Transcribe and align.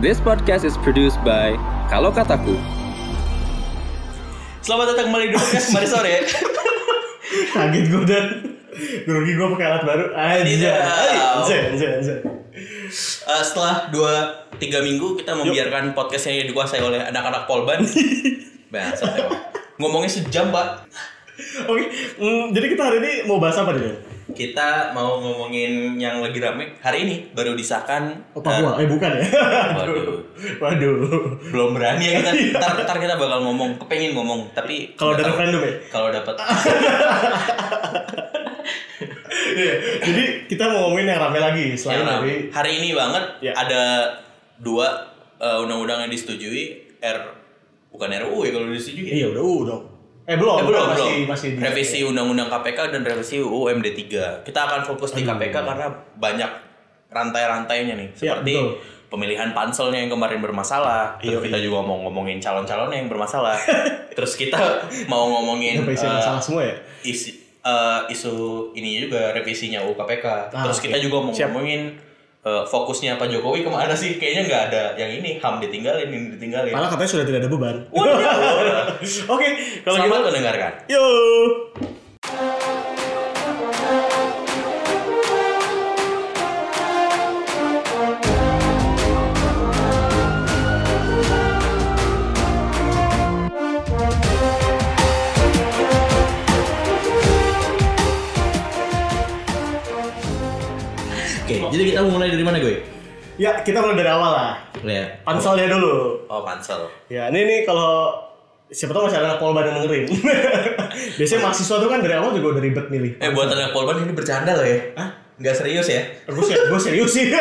This 0.00 0.16
podcast 0.16 0.64
is 0.64 0.80
produced 0.80 1.20
by 1.28 1.60
Kalau 1.92 2.08
Kataku. 2.08 2.56
Selamat 4.64 4.96
datang 4.96 5.12
kembali 5.12 5.28
di 5.28 5.36
podcast 5.36 5.76
Mari 5.76 5.84
Sore. 5.84 6.24
Kaget 7.52 7.84
gue 7.92 8.04
dan 8.08 8.24
grogi 9.04 9.36
gue 9.36 9.48
pakai 9.52 9.66
alat 9.68 9.84
baru. 9.84 10.04
Anjay. 10.16 10.56
Tidak. 10.56 10.72
Anjay, 10.72 11.60
anjay, 11.76 11.90
anjay. 12.00 12.16
Eh, 12.16 13.42
setelah 13.44 13.92
2-3 13.92 14.88
minggu 14.88 15.20
kita 15.20 15.36
membiarkan 15.36 15.92
podcast 15.92 16.32
yang 16.32 16.48
dikuasai 16.48 16.80
oleh 16.80 17.04
anak-anak 17.04 17.44
Polban. 17.44 17.84
Bahasa 18.72 19.04
Ngomongnya 19.76 20.08
sejam, 20.08 20.48
Pak. 20.48 20.88
Oke, 21.68 21.92
mm, 22.16 22.56
jadi 22.56 22.66
kita 22.72 22.82
hari 22.88 23.04
ini 23.04 23.12
mau 23.28 23.36
bahas 23.36 23.60
apa 23.60 23.76
nih? 23.76 24.09
Kita 24.30 24.68
mau 24.90 25.18
ngomongin 25.18 25.94
yang 25.94 26.18
lagi 26.18 26.38
rame 26.38 26.78
hari 26.78 27.02
ini 27.02 27.14
baru 27.30 27.52
disahkan 27.52 28.14
Oh, 28.30 28.40
Papua? 28.40 28.76
Eh, 28.76 28.86
bukan 28.86 29.10
ya? 29.12 29.24
Waduh. 29.78 30.22
Waduh. 30.56 30.94
belum 31.46 31.70
berani 31.72 32.04
ya 32.06 32.20
kita 32.20 32.30
ntar, 32.56 32.72
ntar 32.80 32.96
kita 32.96 33.14
bakal 33.14 33.42
ngomong 33.42 33.76
kepengen 33.76 34.12
ngomong 34.12 34.48
tapi 34.50 34.94
Kalau 34.94 35.12
ada 35.12 35.22
tahu. 35.22 35.30
referendum 35.30 35.60
ya? 35.60 35.72
kalau 35.88 36.08
dapat 36.08 36.34
Iya. 39.50 39.74
Jadi 40.00 40.22
kita 40.46 40.62
mau 40.68 40.88
ngomongin 40.88 41.10
yang 41.10 41.20
rame 41.20 41.38
lagi 41.38 41.64
selain 41.74 42.00
yang 42.00 42.06
rame. 42.08 42.22
dari 42.22 42.34
hari 42.50 42.70
ini 42.78 42.88
banget 42.94 43.24
Ya. 43.42 43.52
ada 43.52 43.82
dua 44.56 44.86
eh, 45.36 45.58
undang-undang 45.58 46.06
yang 46.06 46.10
disetujui 46.10 46.64
R 46.96 47.18
bukan 47.90 48.08
RUU 48.22 48.46
ya 48.46 48.50
kalau 48.52 48.66
disetujui 48.70 49.04
ya? 49.04 49.14
Iya, 49.16 49.26
udah 49.34 49.42
uh 49.42 49.60
dong. 49.66 49.82
Eh, 50.30 50.38
belum, 50.38 50.56
Eh, 50.56 50.64
belum, 50.64 50.84
masih 50.86 50.94
belum. 50.94 51.26
masih 51.26 51.48
di- 51.50 51.60
revisi 51.60 51.98
undang-undang 52.00 52.46
KPK 52.48 52.78
dan 52.88 53.02
revisi 53.02 53.36
UU 53.36 53.66
MD 53.72 53.90
3. 53.90 54.46
Kita 54.46 54.62
akan 54.62 54.86
fokus 54.86 55.10
di 55.10 55.20
Aduh. 55.20 55.34
KPK 55.34 55.56
karena 55.60 55.86
banyak 56.14 56.50
rantai-rantainya 57.08 57.94
nih. 57.96 58.08
Iya, 58.08 58.38
Seperti 58.38 58.54
betul. 58.54 58.70
pemilihan 59.10 59.50
panselnya 59.50 59.98
yang 59.98 60.08
kemarin 60.08 60.38
bermasalah. 60.38 61.18
Terus 61.18 61.34
Iya, 61.34 61.38
kita 61.42 61.58
juga 61.58 61.82
mau 61.82 61.98
ngomongin 62.00 62.38
calon-calonnya 62.38 62.96
yang 62.96 63.08
bermasalah. 63.08 63.58
Terus 64.16 64.32
kita 64.34 64.58
mau 65.06 65.26
ngomongin 65.28 65.82
Apa 65.82 65.90
isi 65.90 66.06
masalah 66.06 66.38
semua 66.38 66.62
ya? 66.62 66.74
isi 67.02 67.30
eh, 67.60 68.00
isu 68.08 68.32
ini 68.72 69.02
juga 69.02 69.34
revisinya 69.34 69.82
UU 69.82 69.92
KPK. 69.94 70.26
Ah, 70.48 70.62
Terus 70.62 70.78
kita 70.78 70.96
juga 70.96 71.20
mau 71.20 71.28
Siap. 71.28 71.50
ngomongin 71.50 71.98
eh, 72.44 72.62
fokusnya 72.64 73.20
Pak 73.20 73.28
Jokowi 73.28 73.66
ke 73.66 73.70
mana 73.70 73.92
sih? 73.92 74.16
Kayaknya 74.16 74.42
nggak 74.48 74.62
ada 74.72 74.82
yang 74.96 75.10
ini 75.20 75.36
HAM 75.40 75.60
ditinggalin, 75.60 76.08
ini 76.08 76.36
ditinggalin. 76.36 76.72
Malah 76.72 76.88
katanya 76.88 77.10
sudah 77.12 77.24
tidak 77.28 77.40
ada 77.44 77.50
beban. 77.50 77.76
Waduh. 77.92 78.16
Oke, 79.34 79.46
kalau 79.84 79.96
gitu 79.96 80.06
Selamat 80.08 80.20
mendengarkan. 80.32 80.72
Yuk. 80.88 81.99
Jadi 101.80 101.96
kita 101.96 102.04
mau 102.04 102.20
mulai 102.20 102.28
dari 102.28 102.44
mana 102.44 102.60
gue? 102.60 102.76
Ya, 103.40 103.64
kita 103.64 103.80
mulai 103.80 103.96
dari 103.96 104.12
awal 104.12 104.30
lah. 104.36 104.52
Lihat. 104.84 105.24
Panselnya 105.24 105.72
dulu. 105.72 106.28
Oh, 106.28 106.44
pansel. 106.44 106.92
Ya, 107.08 107.32
ini 107.32 107.40
nih 107.48 107.58
kalau 107.64 108.12
siapa 108.68 108.92
tahu 108.92 109.08
masih 109.08 109.16
ada 109.16 109.32
anak 109.32 109.40
polban 109.40 109.64
yang 109.64 109.80
dengerin. 109.80 110.12
Biasanya 111.18 111.40
mahasiswa 111.48 111.76
tuh 111.80 111.88
kan 111.88 112.04
dari 112.04 112.14
awal 112.20 112.36
juga 112.36 112.52
udah 112.52 112.62
ribet 112.68 112.86
milih. 112.92 113.16
Eh, 113.16 113.32
buat 113.32 113.48
anak 113.48 113.72
Polban 113.72 114.04
ini 114.04 114.12
bercanda 114.12 114.52
loh 114.52 114.66
ya. 114.68 114.78
Hah? 115.00 115.08
Nggak 115.40 115.56
serius 115.56 115.88
ya? 115.88 116.04
Gue 116.28 116.44
sih, 116.44 116.52
gue 116.52 116.80
serius 116.80 117.10
sih. 117.16 117.32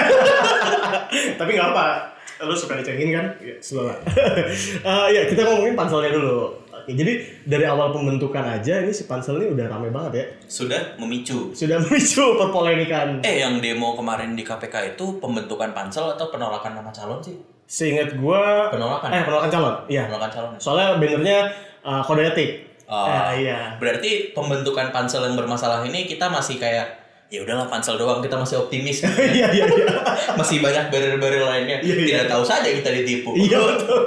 Tapi 1.39 1.51
nggak 1.51 1.69
apa. 1.75 2.15
Lu 2.47 2.55
suka 2.55 2.79
dicengin 2.79 3.11
kan? 3.11 3.25
Ya, 3.43 3.59
slow 3.59 3.91
lah. 3.91 3.99
Eh, 4.87 5.07
ya, 5.11 5.21
kita 5.27 5.43
ngomongin 5.43 5.75
panselnya 5.75 6.15
dulu. 6.15 6.55
Oke, 6.89 6.97
jadi 6.97 7.13
dari 7.45 7.69
awal 7.69 7.93
pembentukan 7.93 8.41
aja 8.41 8.81
ini 8.81 8.89
si 8.89 9.05
pansel 9.05 9.37
ini 9.37 9.53
udah 9.53 9.69
rame 9.69 9.93
banget 9.93 10.13
ya. 10.17 10.25
Sudah 10.49 10.97
memicu. 10.97 11.53
Sudah 11.53 11.77
memicu 11.85 12.33
perpolemikan. 12.33 13.21
Eh, 13.21 13.45
yang 13.45 13.61
demo 13.61 13.93
kemarin 13.93 14.33
di 14.33 14.41
KPK 14.41 14.97
itu 14.97 15.21
pembentukan 15.21 15.69
pansel 15.69 16.17
atau 16.17 16.33
penolakan 16.33 16.81
nama 16.81 16.89
calon 16.89 17.21
sih? 17.21 17.37
Seingat 17.69 18.17
gua 18.17 18.73
Penolakan. 18.73 19.13
eh 19.13 19.21
penolakan 19.21 19.49
calon. 19.53 19.75
Iya. 19.85 20.09
Penolakan 20.09 20.31
calon. 20.33 20.53
Soalnya 20.57 20.97
bannernya 20.97 21.39
eh, 21.85 22.01
kode 22.01 22.25
etik. 22.25 22.49
Oh. 22.89 23.05
Eh, 23.05 23.45
iya. 23.45 23.77
Berarti 23.77 24.33
pembentukan 24.33 24.89
pansel 24.89 25.29
yang 25.29 25.37
bermasalah 25.37 25.85
ini 25.85 26.09
kita 26.09 26.25
masih 26.25 26.57
kayak 26.57 26.98
ya 27.29 27.39
udahlah 27.39 27.65
pansel 27.65 27.93
doang 27.93 28.19
kita 28.19 28.33
masih 28.33 28.57
optimis 28.57 29.05
Iya, 29.37 29.53
iya, 29.53 29.65
iya. 29.65 29.85
masih 30.39 30.59
banyak 30.59 30.89
barrier-barrier 30.89 31.45
lainnya 31.45 31.77
Iya, 31.77 31.93
iya. 31.95 32.05
tidak 32.17 32.25
tahu 32.27 32.43
saja 32.43 32.65
kita 32.65 32.89
ditipu 32.91 33.31
Iya 33.31 33.57
betul. 33.61 34.01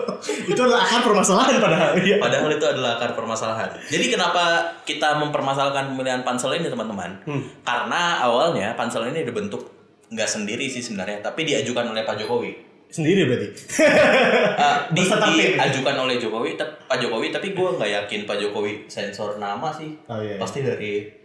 Itu 0.44 0.60
adalah 0.60 0.82
akar 0.82 1.00
permasalahan 1.04 1.54
padahal. 1.56 1.90
Iya. 1.96 2.16
padahal 2.18 2.50
itu 2.50 2.66
adalah 2.66 2.90
akar 2.96 3.14
permasalahan 3.14 3.70
jadi 3.86 4.04
kenapa 4.08 4.42
kita 4.82 5.16
mempermasalahkan 5.16 5.88
pemilihan 5.88 6.22
pansel 6.22 6.50
ini 6.52 6.66
teman-teman 6.66 7.14
Hmm. 7.22 7.42
karena 7.62 8.18
awalnya 8.20 8.74
pansel 8.74 9.06
ini 9.06 9.22
dibentuk 9.22 9.70
nggak 10.08 10.26
sendiri 10.26 10.66
sih 10.66 10.82
sebenarnya 10.82 11.22
tapi 11.22 11.42
diajukan 11.42 11.88
oleh 11.88 12.02
Pak 12.02 12.18
Jokowi 12.18 12.52
Sendiri 12.88 13.24
berarti. 13.24 13.48
Eh, 13.48 14.76
di, 14.92 15.00
diajukan 15.00 15.96
oleh 15.96 16.18
Jokowi 16.18 16.58
Pak 16.58 16.98
Jokowi 16.98 17.30
tapi 17.30 17.54
gue 17.54 17.68
nggak 17.72 17.90
yakin 18.02 18.20
Pak 18.26 18.36
Jokowi 18.36 18.84
sensor 18.84 19.38
nama 19.38 19.70
sih 19.70 19.96
Oh, 20.04 20.18
iya. 20.18 20.36
pasti 20.36 20.60
dari 20.60 21.21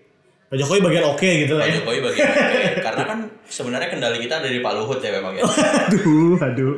Pak 0.47 0.56
Jokowi 0.56 0.80
bagian 0.80 1.06
oke 1.06 1.30
gitu 1.38 1.53
lah 1.53 1.63
Pak 1.63 1.69
ya. 1.69 1.75
Jokowi 1.78 2.00
bagian 2.02 2.24
oke. 2.25 2.56
karena 2.88 3.03
kan 3.03 3.19
sebenarnya 3.46 3.90
kendali 3.90 4.18
kita 4.18 4.40
dari 4.40 4.59
Pak 4.59 4.74
Luhut 4.74 4.97
ya 4.97 5.12
memang 5.13 5.34
ya 5.34 5.44
Aduh, 5.44 6.35
aduh. 6.38 6.74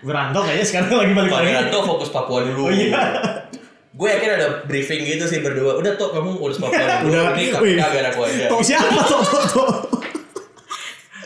Berantok 0.00 0.42
kayaknya 0.42 0.64
sekarang 0.64 0.88
lagi 0.94 1.12
balik 1.12 1.28
lagi. 1.30 1.46
Wiranto 1.50 1.78
fokus 1.82 2.08
Papua 2.08 2.40
dulu 2.42 2.62
Oh, 2.62 2.70
iya. 2.70 2.96
gue 3.90 4.08
yakin 4.08 4.30
ada 4.32 4.64
briefing 4.64 5.04
gitu 5.04 5.24
sih 5.26 5.40
berdua 5.40 5.76
udah 5.76 5.92
tuh 5.94 6.08
kamu 6.10 6.32
urus 6.34 6.56
Papua 6.56 6.80
dulu 6.98 7.12
Udah. 7.12 7.36
ini 7.36 7.52
biar 7.76 8.06
aku 8.08 8.20
aja 8.22 8.48
Tok 8.48 8.60
siapa 8.62 8.88
tok 8.98 9.20
tok 9.20 9.44
tok. 9.46 9.70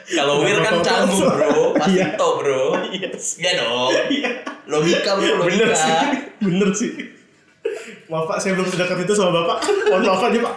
kalau 0.07 0.43
Wir 0.43 0.59
kan 0.59 0.75
Tok, 0.75 0.81
tok, 0.81 0.85
canggung 0.85 1.21
tok. 1.21 1.33
bro 1.33 1.63
pasti 1.77 1.95
Iya. 1.95 2.07
tau 2.15 2.33
bro 2.37 2.63
Yes. 2.97 3.25
ya 3.37 3.51
dong 3.57 3.95
Iya. 4.09 4.31
logika 4.67 5.11
bro 5.15 5.23
Bener 5.23 5.39
logika 5.41 5.75
sih. 5.77 5.95
Bener 6.41 6.69
sih. 6.73 6.93
Maaf 8.05 8.27
Pak, 8.27 8.37
saya 8.37 8.53
belum 8.53 8.67
sedekat 8.67 9.01
itu 9.01 9.13
sama 9.13 9.33
Bapak. 9.35 9.65
Mohon 9.87 10.03
maaf 10.05 10.23
aja 10.23 10.39
Pak. 10.43 10.55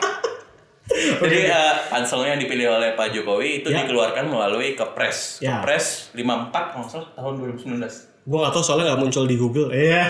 Jadi 1.22 1.40
eh, 1.46 1.74
panselnya 1.88 2.34
yang 2.34 2.42
dipilih 2.42 2.68
oleh 2.72 2.94
Pak 2.94 3.12
Jokowi 3.12 3.62
itu 3.62 3.70
Ya. 3.70 3.84
dikeluarkan 3.84 4.26
melalui 4.26 4.74
Kepres. 4.74 5.40
Ya. 5.40 5.60
Kepres 5.60 6.10
54 6.12 6.74
kalau 6.74 6.86
salah 6.86 7.10
tahun 7.14 7.34
2019. 7.60 7.80
Gue 8.24 8.38
gak 8.38 8.52
tau 8.52 8.60
soalnya 8.62 8.92
gak 8.92 9.02
muncul 9.02 9.24
di 9.24 9.36
Google. 9.36 9.70
Iya. 9.70 10.04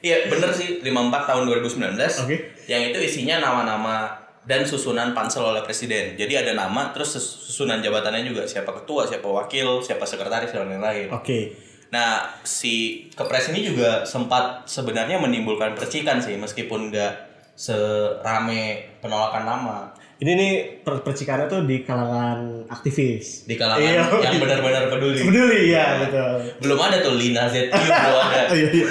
Iya 0.00 0.28
bener 0.28 0.50
sih 0.50 0.78
54 0.78 0.92
tahun 1.24 1.42
2019. 1.48 1.96
Oke. 1.96 2.36
Yang 2.66 2.82
itu 2.86 2.98
isinya 3.02 3.40
nama-nama 3.40 4.12
dan 4.44 4.60
susunan 4.62 5.10
pansel 5.10 5.40
oleh 5.42 5.64
presiden. 5.64 6.12
Jadi 6.14 6.36
ada 6.36 6.52
nama 6.52 6.92
terus 6.92 7.16
sus- 7.16 7.48
susunan 7.48 7.80
jabatannya 7.80 8.20
juga 8.22 8.44
siapa 8.44 8.68
ketua, 8.74 9.08
siapa 9.08 9.24
wakil, 9.24 9.80
siapa 9.80 10.04
sekretaris 10.04 10.52
dan 10.52 10.68
lain-lain. 10.68 11.08
Oke. 11.08 11.56
Nah 11.88 12.20
si 12.42 13.06
kepres 13.10 13.48
ini 13.48 13.64
juga 13.64 14.04
sempat 14.04 14.66
sebenarnya 14.66 15.16
menimbulkan 15.16 15.72
percikan 15.72 16.20
sih 16.20 16.36
meskipun 16.36 16.92
nggak 16.92 17.33
serame 17.54 18.62
penolakan 18.98 19.44
nama 19.44 19.78
Ini 20.14 20.30
nih 20.30 20.52
per 20.80 21.02
percikannya 21.02 21.46
tuh 21.46 21.66
di 21.66 21.82
kalangan 21.82 22.64
aktivis. 22.66 23.44
di 23.44 23.58
kalangan 23.58 23.82
Iya. 23.82 24.02
yang 24.22 24.38
benar-benar 24.38 24.86
peduli. 24.88 25.18
Peduli 25.20 25.60
ya, 25.68 25.98
betul. 26.00 26.38
Belum 26.60 26.78
ada 26.80 26.96
tuh 26.98 27.14
Lina 27.14 27.44
ZQ 27.44 27.74
belum 27.74 27.90
ada. 28.22 28.46
Iya, 28.54 28.68
iya. 28.70 28.86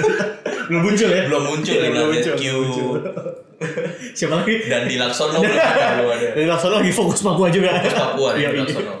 Belum 0.68 0.82
muncul 0.84 1.08
ya? 1.08 1.22
Belum 1.24 1.42
muncul 1.42 1.74
Lina 1.74 1.90
belum 2.04 2.08
ZQ. 2.14 2.40
muncul. 2.52 2.92
Siapa 4.16 4.34
lagi? 4.36 4.54
Dan 4.68 4.84
di 4.84 4.96
Laksono 4.96 5.40
belum 5.40 5.56
ada, 5.56 5.86
belum 5.96 6.10
ada. 6.12 6.26
Dari 6.36 6.46
Laksono 6.46 6.74
lagi 6.78 6.92
fokus 6.92 7.20
Papua 7.20 7.48
juga. 7.48 7.72
Terus 7.80 7.96
Papua 7.96 8.28
di 8.32 8.40
Iya. 8.44 8.48
Laksono. 8.54 8.94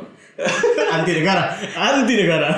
Anti 0.90 1.12
negara, 1.14 1.42
anti 1.76 2.14
negara. 2.16 2.48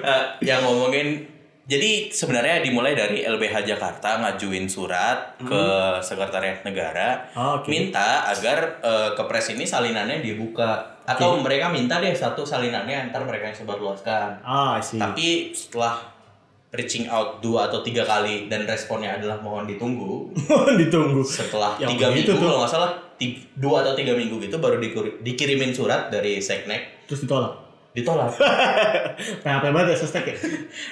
Eh, 0.00 0.22
yang 0.40 0.62
ngomongin 0.62 1.26
jadi 1.70 2.10
sebenarnya 2.10 2.60
dimulai 2.60 2.92
dari 2.92 3.22
LBH 3.22 3.62
Jakarta 3.64 4.18
ngajuin 4.18 4.66
surat 4.66 5.38
ke 5.38 5.62
Sekretariat 6.02 6.66
Negara 6.66 7.30
Oh, 7.32 7.62
oke. 7.62 7.70
minta 7.70 8.26
agar 8.26 8.82
eh, 8.82 9.10
kepres 9.14 9.54
ini 9.54 9.62
salinannya 9.62 10.18
dibuka 10.18 10.98
atau 11.06 11.38
mereka 11.38 11.70
minta 11.70 11.98
deh 11.98 12.10
satu 12.10 12.42
salinannya 12.42 13.10
antar 13.10 13.22
mereka 13.22 13.50
yang 13.50 13.56
sebarluaskan. 13.56 14.42
Ah, 14.42 14.78
sih. 14.78 14.94
Tapi 14.94 15.50
setelah 15.50 15.98
reaching 16.70 17.06
out 17.06 17.38
dua 17.38 17.66
atau 17.66 17.82
tiga 17.82 18.02
kali 18.02 18.46
dan 18.46 18.62
responnya 18.62 19.14
adalah 19.14 19.38
mohon 19.38 19.66
ditunggu 19.66 20.30
Ditunggu. 20.80 21.22
setelah 21.22 21.74
Yang 21.78 21.90
tiga 21.94 22.06
minggu 22.10 22.30
tuh. 22.30 22.38
kalau 22.40 22.58
nggak 22.62 22.70
salah 22.70 22.90
dua 23.58 23.82
atau 23.82 23.94
tiga 23.94 24.14
minggu 24.14 24.38
gitu 24.38 24.58
baru 24.58 24.78
dikirimin 25.18 25.70
surat 25.70 26.10
dari 26.10 26.38
seknek 26.38 27.06
Terus 27.06 27.26
ditolak. 27.26 27.69
Ditolak 27.92 28.30
PHP 29.42 29.64
banget 29.68 29.88
ya 29.90 29.96
sestek 29.98 30.24
ya. 30.24 30.36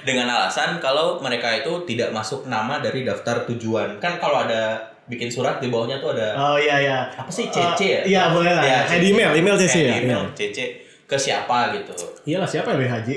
dengan 0.03 0.27
alasan 0.29 0.79
kalau 0.79 1.19
mereka 1.19 1.55
itu 1.55 1.71
tidak 1.85 2.11
masuk 2.11 2.45
nama 2.45 2.79
dari 2.79 3.03
daftar 3.03 3.47
tujuan 3.47 3.97
kan 3.97 4.19
kalau 4.19 4.43
ada 4.43 4.77
bikin 5.05 5.27
surat 5.27 5.57
di 5.57 5.67
bawahnya 5.67 5.99
tuh 5.99 6.13
ada 6.13 6.35
Oh 6.35 6.57
iya 6.57 6.77
iya. 6.79 6.99
apa 7.09 7.29
sih 7.29 7.49
CC 7.49 7.81
ya? 7.81 8.01
Iya 8.05 8.23
boleh 8.29 8.51
lah. 8.51 8.63
Ya, 8.63 8.79
di 8.93 9.09
email, 9.09 9.33
email 9.33 9.57
CC 9.57 9.77
ya. 9.85 9.95
email 9.97 10.27
CC 10.33 10.59
ke 11.03 11.17
siapa 11.17 11.73
gitu 11.73 11.97
Iyalah 12.27 12.45
siapa 12.45 12.75
yang 12.75 12.85
BHJ? 12.85 13.09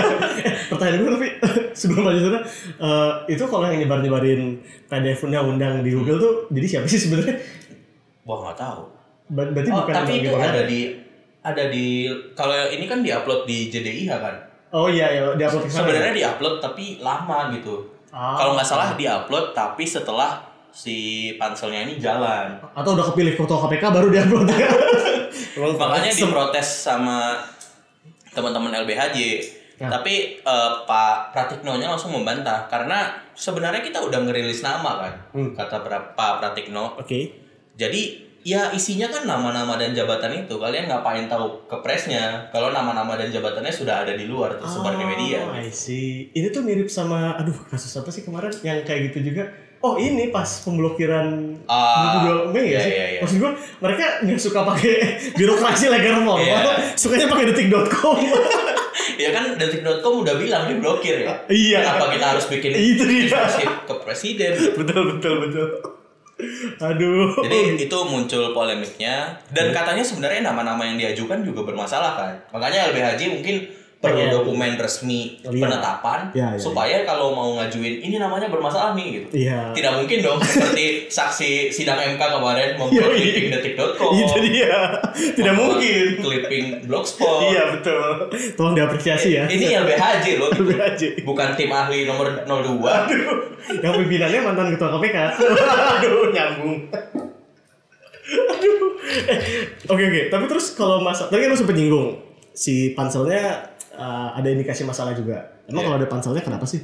pertanyaan 0.68 0.98
gue 0.98 1.10
tapi 1.10 1.28
sebelum 1.80 2.02
lanjut 2.04 2.22
sana, 2.26 2.40
eh, 2.78 3.10
itu 3.28 3.44
kalau 3.46 3.64
yang 3.64 3.80
nyebar 3.80 3.98
nyebarin 4.00 4.60
PDF 4.86 5.20
undang-undang 5.22 5.80
di 5.80 5.90
Google 5.90 6.18
tuh 6.18 6.32
jadi 6.50 6.66
siapa 6.68 6.86
sih 6.86 7.00
sebenarnya? 7.00 7.40
Wah 8.22 8.38
nggak 8.42 8.58
tahu. 8.58 8.82
Ber- 9.30 9.50
Berarti 9.50 9.70
Oh, 9.72 9.76
bukan 9.80 9.94
tapi 9.94 10.12
itu 10.20 10.30
ada 10.30 10.62
di 10.62 10.80
ada 11.42 11.64
di 11.66 12.06
kalau 12.32 12.54
ini 12.70 12.86
kan 12.86 13.02
diupload 13.02 13.44
di 13.44 13.66
JDIH 13.68 14.10
kan. 14.14 14.34
Oh 14.72 14.88
iya 14.88 15.10
ya 15.10 15.34
di 15.34 15.42
upload 15.42 15.66
ke 15.66 15.70
sana. 15.70 15.84
Sebenarnya 15.84 16.12
diupload 16.14 16.54
tapi 16.58 16.96
lama 16.98 17.50
gitu. 17.52 17.82
Ah. 18.08 18.38
Kalau 18.38 18.54
nggak 18.54 18.64
salah 18.64 18.94
diupload 18.94 19.52
tapi 19.52 19.84
setelah 19.84 20.40
si 20.72 20.96
panselnya 21.36 21.84
ini 21.84 22.00
jalan. 22.00 22.56
atau 22.72 22.96
udah 22.96 23.04
kepilih 23.12 23.36
ketua 23.36 23.58
KPK 23.68 23.84
baru 23.92 24.08
di 24.08 24.18
upload. 24.18 24.48
Emang 24.48 25.76
Makanya 25.82 26.08
diprotes 26.08 26.88
sama 26.88 27.36
teman-teman 28.32 28.72
LBHJ. 28.80 29.18
Nah. 29.82 29.98
Tapi 29.98 30.38
eh, 30.38 30.72
Pak 30.86 31.34
Pratikno-nya 31.34 31.90
langsung 31.90 32.14
membantah 32.14 32.70
karena 32.70 33.12
sebenarnya 33.34 33.82
kita 33.82 33.98
udah 33.98 34.22
ngerilis 34.22 34.62
nama 34.62 35.04
kan, 35.04 35.12
Hmm. 35.34 35.50
kata 35.52 35.82
Pak 36.14 36.32
Pratikno. 36.38 36.96
Oke. 36.96 37.34
Jadi 37.74 38.31
ya 38.42 38.70
isinya 38.70 39.06
kan 39.06 39.22
nama-nama 39.24 39.74
dan 39.74 39.90
jabatan 39.90 40.34
itu. 40.36 40.54
Kalian 40.54 40.86
ngapain 40.86 41.26
tahu 41.26 41.64
ke 41.64 41.76
presnya 41.80 42.50
kalau 42.50 42.70
nama-nama 42.70 43.14
dan 43.14 43.28
jabatannya 43.28 43.70
sudah 43.70 44.02
ada 44.02 44.12
di 44.12 44.26
luar 44.26 44.54
tersebar 44.56 44.94
di 44.94 45.04
media. 45.04 45.42
Oh, 45.42 45.54
I 45.54 45.68
see. 45.68 46.30
Ini 46.30 46.50
tuh 46.50 46.62
mirip 46.62 46.86
sama 46.86 47.34
aduh 47.34 47.54
kasus 47.66 47.90
apa 47.94 48.08
sih 48.08 48.22
kemarin 48.22 48.50
yang 48.60 48.82
kayak 48.82 49.10
gitu 49.10 49.30
juga. 49.30 49.46
Oh 49.82 49.98
ini 49.98 50.30
pas 50.30 50.46
pemblokiran 50.62 51.58
Ah, 51.66 52.22
22 52.22 52.54
Mei 52.54 52.70
ya 52.70 52.70
iya, 52.70 52.78
sih? 52.78 52.92
iya, 52.92 53.06
iya. 53.08 53.20
Maksud 53.20 53.36
gue 53.42 53.52
mereka 53.82 54.04
nggak 54.22 54.38
suka 54.38 54.60
pakai 54.62 54.94
birokrasi 55.38 55.90
legal 55.90 56.22
formal, 56.22 56.38
Iya. 56.38 56.58
sukanya 56.94 57.26
pakai 57.26 57.50
detik.com. 57.50 58.18
Ya 59.18 59.34
kan 59.34 59.58
detik.com 59.58 60.22
udah 60.22 60.38
bilang 60.38 60.70
diblokir 60.70 61.26
ya. 61.26 61.34
Iya. 61.46 61.82
Kenapa 61.82 62.14
kita 62.14 62.26
harus 62.30 62.46
bikin 62.46 62.70
Itu 62.70 63.02
dia. 63.06 63.42
ke 63.82 63.94
presiden? 64.06 64.54
betul 64.78 65.18
betul 65.18 65.34
betul. 65.46 65.68
Aduh. 66.78 67.34
Jadi 67.44 67.86
itu 67.88 67.98
muncul 68.06 68.54
polemiknya 68.54 69.36
dan 69.50 69.70
katanya 69.70 70.02
sebenarnya 70.02 70.42
nama-nama 70.46 70.82
yang 70.82 70.96
diajukan 70.98 71.42
juga 71.42 71.66
bermasalah 71.66 72.12
kan. 72.18 72.34
Makanya 72.54 72.92
LBHJ 72.92 73.38
mungkin 73.38 73.81
perlu 74.02 74.18
Pengen 74.18 74.34
dokumen 74.34 74.74
resmi 74.74 75.38
Lihat. 75.46 75.62
penetapan 75.62 76.20
Ya, 76.34 76.50
ya, 76.50 76.58
supaya 76.58 77.06
kalau 77.06 77.30
mau 77.30 77.54
ngajuin 77.54 78.02
ini 78.02 78.18
namanya 78.18 78.50
bermasalah 78.50 78.98
nih 78.98 79.22
gitu. 79.22 79.46
Iya. 79.46 79.70
Tidak 79.70 79.92
mungkin 79.94 80.18
dong 80.18 80.42
seperti 80.50 81.06
saksi 81.06 81.70
sidang 81.70 82.02
MK 82.02 82.18
kemarin 82.18 82.74
membuat 82.74 83.14
clipping 83.14 83.54
detik.com. 83.54 84.10
Itu 84.10 84.42
dia. 84.42 84.98
Tidak 85.38 85.54
membuat 85.54 85.78
mungkin. 85.78 86.06
Clipping 86.18 86.64
blogspot. 86.84 87.46
Iya 87.46 87.78
betul. 87.78 88.26
Tolong 88.58 88.74
diapresiasi 88.74 89.38
ya. 89.38 89.46
Ini 89.46 89.78
LBHJ 89.78 90.26
loh. 90.36 90.50
gitu. 90.50 90.66
LBHJ. 90.66 91.02
Bukan 91.22 91.54
tim 91.54 91.70
ahli 91.70 92.02
nomor 92.02 92.42
02. 92.42 93.78
Yang 93.86 93.94
pimpinannya 94.02 94.40
mantan 94.42 94.74
ketua 94.74 94.98
KPK. 94.98 95.16
Aduh, 96.02 96.34
nyambung. 96.34 96.90
Aduh. 98.50 98.98
Eh, 99.30 99.38
Oke 99.86 100.02
oke, 100.02 100.20
tapi 100.26 100.44
terus 100.46 100.74
kalau 100.74 100.98
masa 100.98 101.26
tadi 101.26 101.44
kan 101.44 101.52
lu 101.52 101.58
sempat 101.58 101.74
nyinggung 101.74 102.16
si 102.52 102.92
panselnya 102.92 103.71
eh, 103.92 104.28
ada 104.34 104.48
indikasi 104.48 104.82
masalah 104.82 105.12
juga. 105.12 105.38
Emang 105.64 105.80
Iya. 105.80 105.86
kalau 105.86 105.98
ada 105.98 106.08
panselnya 106.08 106.42
kenapa 106.42 106.64
sih? 106.64 106.80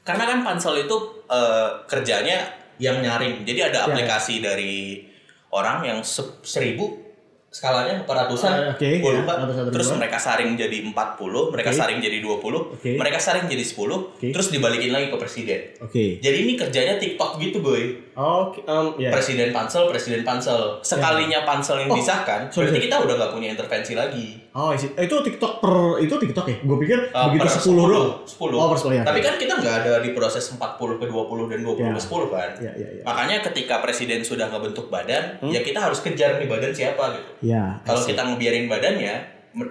Karena 0.00 0.24
kan 0.26 0.38
pansel 0.42 0.74
itu 0.78 0.96
eh, 1.26 1.68
kerjanya 1.86 2.42
yang 2.76 2.98
nyaring. 2.98 3.44
Jadi 3.44 3.60
ada 3.62 3.78
Ya. 3.80 3.86
aplikasi 3.86 4.40
dari 4.40 5.04
orang 5.50 5.84
yang 5.84 5.98
se- 6.00 6.42
seribu 6.42 6.98
skalanya 7.46 8.02
berapa 8.02 8.30
ratusan, 8.30 8.50
Ah, 8.50 8.74
gua 8.78 9.10
ya, 9.10 9.18
lupa. 9.20 9.34
Terus 9.68 9.90
mereka 9.92 10.16
saring 10.16 10.54
jadi 10.54 10.86
40, 10.86 11.50
mereka 11.50 11.70
Oke. 11.70 11.78
saring 11.78 11.98
jadi 11.98 12.18
20, 12.18 12.70
Oke. 12.70 12.94
mereka 12.94 13.18
saring 13.18 13.46
jadi 13.46 13.62
10, 13.62 14.14
Oke. 14.14 14.30
terus 14.30 14.48
dibalikin 14.48 14.90
lagi 14.90 15.10
ke 15.10 15.18
presiden. 15.18 15.60
Oke. 15.78 16.18
Jadi 16.18 16.36
ini 16.40 16.54
kerjanya 16.54 16.94
TikTok 16.96 17.38
gitu, 17.38 17.58
boy. 17.58 18.09
Oke, 18.20 18.60
em, 18.62 18.86
ya. 19.00 19.08
Presiden 19.08 19.48
pansel, 19.48 19.88
presiden 19.88 20.20
pansel. 20.20 20.76
Sekalinya 20.80 21.40
pansel 21.42 21.80
yang 21.80 21.88
Oh, 21.88 21.96
disahkan, 21.96 22.52
sorry, 22.52 22.68
berarti 22.68 22.76
sorry. 22.76 22.84
kita 22.84 22.96
udah 23.00 23.14
nggak 23.16 23.32
punya 23.32 23.48
intervensi 23.50 23.92
lagi. 23.94 24.26
Oh, 24.52 24.68
isi. 24.70 24.92
Eh, 24.92 25.08
itu 25.08 25.16
TikTok 25.16 25.52
per 25.56 25.72
itu 25.98 26.12
TikTok 26.12 26.44
ya? 26.44 26.58
Gue 26.60 26.78
pikir 26.78 26.98
Uh, 27.08 27.32
begitu 27.32 27.48
per 27.48 27.52
10 27.56 27.86
doang. 27.88 28.10
10. 28.20 28.54
Oh, 28.54 28.68
per 28.68 28.78
10 28.78 28.92
ya. 28.92 29.02
Tapi 29.02 29.20
kan 29.20 29.34
kita 29.34 29.54
nggak 29.56 29.74
ada 29.80 29.92
di 29.98 30.10
proses 30.10 30.44
40 30.44 30.68
ke 30.98 31.06
20 31.06 31.48
dan 31.48 31.60
20 31.62 31.80
Ya. 31.82 31.96
ke 31.96 32.02
10 32.02 32.28
kan. 32.28 32.50
Ya, 32.60 32.72
ya, 32.76 32.88
ya. 32.92 33.02
Makanya 33.02 33.36
ketika 33.42 33.80
presiden 33.80 34.20
sudah 34.20 34.46
ngebentuk 34.46 34.86
badan, 34.86 35.40
Hmm? 35.40 35.48
ya 35.48 35.62
kita 35.62 35.80
harus 35.80 35.98
kejar 35.98 36.36
nih 36.36 36.46
badan 36.46 36.70
siapa 36.70 37.16
gitu. 37.16 37.30
Ya. 37.48 37.80
Kalau 37.80 38.04
kita 38.04 38.20
ngebiarin 38.20 38.68
badannya, 38.68 39.14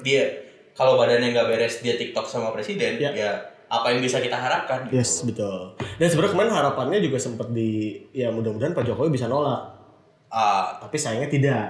dia 0.01 0.24
kalau 0.74 0.98
badannya 0.98 1.30
nggak 1.30 1.48
beres 1.48 1.80
dia 1.80 1.94
TikTok 1.94 2.24
sama 2.24 2.50
presiden, 2.50 2.98
Ya. 2.98 3.12
ya, 3.12 3.31
apa 3.69 3.88
yang 3.89 4.01
bisa 4.01 4.18
kita 4.18 4.33
harapkan? 4.33 4.83
gitu. 4.86 4.98
Yes, 4.98 5.21
betul. 5.21 5.77
Dan 5.95 6.07
sebenarnya 6.07 6.33
kemarin 6.33 6.51
harapannya 6.51 7.00
juga 7.00 7.18
sempat 7.18 7.48
di 7.50 7.69
ya 8.12 8.30
mudah-mudahan 8.30 8.74
Pak 8.74 8.83
Jokowi 8.83 9.13
bisa 9.13 9.25
nolak. 9.25 9.62
Ah, 10.27 10.77
Tapi 10.80 10.94
sayangnya 10.94 11.30
tidak. 11.30 11.66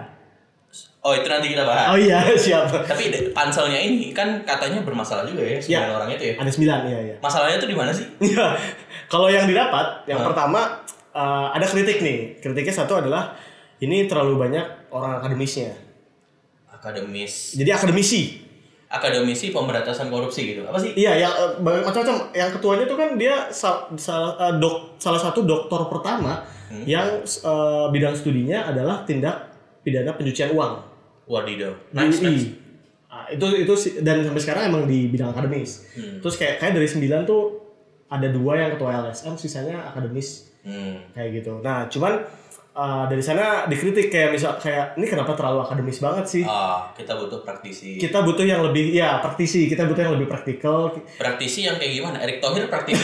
oh 0.99 1.11
itu 1.11 1.25
nanti 1.25 1.47
kita 1.47 1.63
bahas. 1.63 1.89
Oh 1.89 1.97
iya, 1.97 2.19
siap. 2.35 2.67
Tapi 2.83 3.31
panselnya 3.31 3.79
ini 3.79 4.11
kan 4.11 4.43
katanya 4.43 4.79
bermasalah 4.79 5.23
juga 5.23 5.41
ya 5.41 5.57
sembilan 5.57 5.79
Ya. 5.81 5.95
orang 5.95 6.09
itu 6.11 6.23
ya. 6.23 6.33
Ada 6.35 6.51
9 6.51 6.59
iya 6.85 6.99
iya. 7.01 7.15
Masalahnya 7.19 7.57
tuh 7.57 7.67
di 7.67 7.77
mana 7.77 7.91
sih? 7.91 8.05
Iya. 8.27 8.47
Kalau 9.07 9.27
yang 9.27 9.47
didapat, 9.47 10.03
yang 10.05 10.19
pertama 10.21 10.83
eh, 11.09 11.47
ada 11.51 11.65
kritik 11.65 11.99
nih. 11.99 12.17
Kritiknya 12.37 12.75
satu 12.75 12.99
adalah 12.99 13.31
ini 13.79 14.05
terlalu 14.05 14.35
banyak 14.37 14.91
orang 14.91 15.19
akademisnya. 15.19 15.71
Akademis, 16.69 17.55
Jadi 17.55 17.69
akademisi. 17.71 18.21
Akademisi 18.89 19.49
pemberantasan 19.49 20.09
korupsi 20.09 20.49
gitu. 20.49 20.65
Apa 20.65 20.77
sih? 20.77 20.91
Iya, 20.93 21.13
yang 21.19 21.33
eh, 21.33 21.49
macam-macam. 21.61 22.33
Yang 22.33 22.49
ketuanya 22.57 22.85
tuh 22.85 22.97
kan 22.97 23.09
dia 23.15 23.47
sal- 23.49 23.85
sal- 23.95 24.33
eh, 24.35 24.53
dok 24.57 24.97
salah 24.97 25.17
satu 25.17 25.45
doktor 25.45 25.85
pertama 25.87 26.41
Hmm. 26.69 26.85
yang 26.85 27.05
eh, 27.21 27.85
bidang 27.89 28.13
studinya 28.13 28.65
adalah 28.65 29.01
tindak 29.03 29.49
pidana 29.81 30.13
pencucian 30.13 30.51
uang. 30.51 30.81
Wadidaw. 31.25 31.73
Nice, 31.91 32.17
UI. 32.17 32.25
nice. 32.27 32.45
Ah, 33.05 33.25
itu 33.25 33.41
itu 33.59 33.73
dan 34.01 34.21
sampai 34.21 34.37
sekarang 34.37 34.63
emang 34.67 34.83
di 34.85 35.05
bidang 35.07 35.29
akademis. 35.29 35.85
Hmm. 35.93 36.17
Terus 36.19 36.35
kayak 36.35 36.57
kayak 36.57 36.73
dari 36.73 36.85
9 36.85 37.25
tuh 37.25 37.57
ada 38.05 38.25
dua 38.25 38.53
yang 38.55 38.69
ketua 38.73 39.05
LSM, 39.05 39.33
sisanya 39.35 39.85
akademis 39.85 40.49
Hmm. 40.61 40.97
kayak 41.13 41.41
gitu. 41.41 41.61
Nah, 41.61 41.85
cuman 41.85 42.25
uh, 42.79 43.03
dari 43.11 43.19
sana 43.19 43.67
dikritik 43.67 44.07
kayak 44.07 44.31
misal 44.31 44.55
kayak 44.55 44.95
ini 44.95 45.03
kenapa 45.03 45.35
terlalu 45.35 45.67
akademis 45.67 45.99
banget 45.99 46.25
sih? 46.25 46.43
Ah, 46.47 46.87
kita 46.95 47.19
butuh 47.19 47.43
praktisi. 47.43 47.99
Kita 47.99 48.23
butuh 48.23 48.47
yang 48.47 48.63
lebih 48.63 48.95
ya 48.95 49.19
praktisi, 49.19 49.67
kita 49.67 49.83
butuh 49.83 50.07
yang 50.07 50.15
lebih 50.15 50.31
praktikal. 50.31 50.95
Praktisi 51.19 51.67
yang 51.67 51.75
kayak 51.75 51.91
gimana? 51.99 52.17
Erick 52.23 52.39
Thohir 52.39 52.71
praktisi. 52.71 53.03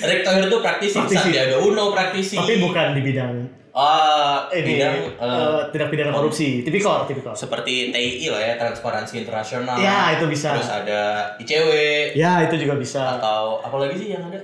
Erick 0.00 0.24
Thohir 0.24 0.48
itu 0.48 0.58
praktisi. 0.64 0.96
Praktisi. 0.96 1.20
Sandiaga 1.20 1.56
Uno 1.60 1.92
praktisi. 1.92 2.36
Tapi 2.40 2.56
bukan 2.56 2.96
di 2.96 3.02
bidang 3.04 3.34
Ah, 3.72 4.52
ini 4.52 4.76
bidang 4.76 5.16
eh, 5.16 5.24
uh, 5.24 5.64
tindak 5.72 5.88
pidana 5.88 6.12
korupsi, 6.12 6.60
tipikor, 6.60 7.08
tipikor. 7.08 7.32
seperti 7.32 7.88
TII 7.88 8.28
lah 8.28 8.52
ya, 8.52 8.54
Transparansi 8.60 9.24
Internasional. 9.24 9.80
Ya, 9.80 10.12
itu 10.12 10.28
bisa. 10.28 10.52
Terus 10.52 10.68
ada 10.68 11.00
ICW 11.40 11.68
Ya, 12.12 12.44
itu 12.44 12.60
juga 12.60 12.76
bisa. 12.76 13.16
atau 13.16 13.64
apa 13.64 13.72
lagi 13.80 13.96
sih 13.96 14.08
yang 14.12 14.28
ada? 14.28 14.36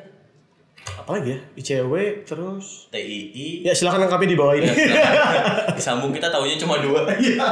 Apalagi 0.96 1.36
ya? 1.36 1.38
ICW 1.58 2.24
terus 2.24 2.88
TII. 2.88 3.66
Ya 3.66 3.72
silakan 3.76 4.08
lengkapi 4.08 4.24
di 4.24 4.36
bawah 4.38 4.56
ini. 4.56 4.68
Ya. 4.70 5.04
Disambung 5.76 6.14
kita 6.14 6.32
taunya 6.32 6.56
cuma 6.56 6.80
dua. 6.80 7.04
Iya, 7.18 7.44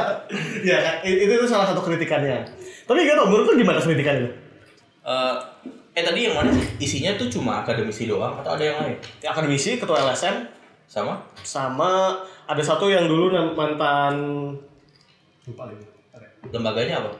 iya 0.63 0.77
kan? 0.81 0.95
itu 1.05 1.29
itu 1.29 1.45
salah 1.45 1.69
satu 1.69 1.85
kritikannya. 1.85 2.41
Tapi 2.87 3.03
gak 3.03 3.19
tau, 3.19 3.27
menurut 3.29 3.51
lu 3.51 3.61
gimana 3.61 3.77
kritikan 3.83 4.23
itu? 4.23 4.29
Eh, 5.03 5.35
eh 5.93 6.03
tadi 6.03 6.25
yang 6.25 6.35
mana 6.39 6.49
sih? 6.55 6.65
Isinya 6.79 7.13
tuh 7.19 7.27
cuma 7.29 7.61
akademisi 7.61 8.07
doang 8.07 8.39
atau 8.41 8.55
ada 8.55 8.63
yang 8.63 8.77
lain? 8.81 8.97
Ya, 9.19 9.35
akademisi, 9.35 9.77
ketua 9.77 10.01
LSM, 10.07 10.47
Sama? 10.87 11.19
sama 11.43 12.15
ada 12.47 12.63
satu 12.63 12.87
yang 12.87 13.11
dulu 13.11 13.35
mantan 13.53 14.15
lupa 15.43 15.67
lagi. 15.67 15.83
Lembaganya 16.47 17.03
apa? 17.03 17.11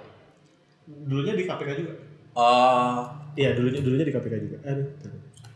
Dulunya 0.88 1.36
di 1.36 1.44
KPK 1.44 1.70
juga. 1.84 1.94
Oh, 2.38 3.04
Iya, 3.38 3.54
dulunya 3.54 3.82
dulunya 3.84 4.06
di 4.08 4.14
KPK 4.16 4.34
juga. 4.40 4.58
Aduh. 4.66 4.88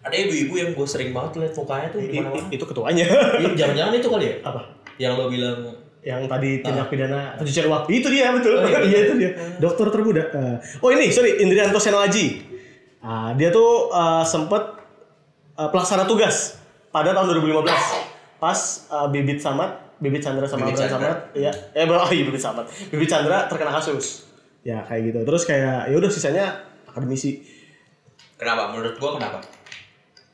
Ada 0.02 0.16
ibu-ibu 0.18 0.54
yang 0.58 0.70
gue 0.74 0.88
sering 0.90 1.14
banget 1.14 1.38
liat 1.38 1.54
mukanya 1.54 1.88
tuh 1.94 2.02
di 2.02 2.18
mana-mana. 2.18 2.50
itu 2.50 2.66
ketuanya. 2.66 3.06
Iya, 3.38 3.50
Jangan-jangan 3.54 3.94
itu 3.94 4.08
kali 4.10 4.26
ya? 4.26 4.36
Apa? 4.42 4.62
Yang 4.98 5.14
lo 5.14 5.26
bilang 5.30 5.58
Yang 6.02 6.22
tadi 6.26 6.50
tindak 6.66 6.88
pidana 6.90 7.38
pencucian 7.38 7.70
uang. 7.70 7.84
Itu 7.86 8.08
dia 8.10 8.34
betul. 8.34 8.58
Oh, 8.58 8.66
iya. 8.66 8.80
iya 8.90 9.00
itu 9.06 9.14
dia. 9.22 9.32
Dokter 9.62 9.94
termuda. 9.94 10.24
Eh, 10.34 10.56
oh 10.82 10.90
ini 10.90 11.14
sorry 11.14 11.38
Indrianto 11.46 11.78
Senalaji. 11.78 12.42
Ah, 13.06 13.38
dia 13.38 13.54
tuh 13.54 13.94
eh, 13.94 14.26
sempet 14.26 14.64
eh, 15.62 15.70
pelaksana 15.70 16.10
tugas 16.10 16.58
pada 16.90 17.14
tahun 17.14 17.38
2015 17.38 18.42
pas 18.42 18.58
eh, 18.90 19.08
Bibit 19.14 19.38
Samad, 19.38 20.02
Bibit 20.02 20.26
Chandra 20.26 20.50
sama 20.50 20.66
Bibit 20.66 20.82
Chandra. 20.82 20.98
Samad, 20.98 21.18
iya, 21.38 21.54
eh 21.78 21.86
oh 21.86 22.10
iya 22.10 22.24
Bibit 22.26 22.42
Samad, 22.42 22.66
Bibit 22.90 23.06
Chandra 23.06 23.46
terkena 23.46 23.70
kasus. 23.70 24.26
Ya 24.66 24.82
kayak 24.82 25.14
gitu. 25.14 25.20
Terus 25.22 25.46
kayak 25.46 25.94
ya 25.94 25.96
udah 26.02 26.10
sisanya 26.10 26.46
akademisi. 26.90 27.46
kenapa? 28.42 28.74
Menurut 28.74 28.98
gue 28.98 29.12
kenapa? 29.22 29.61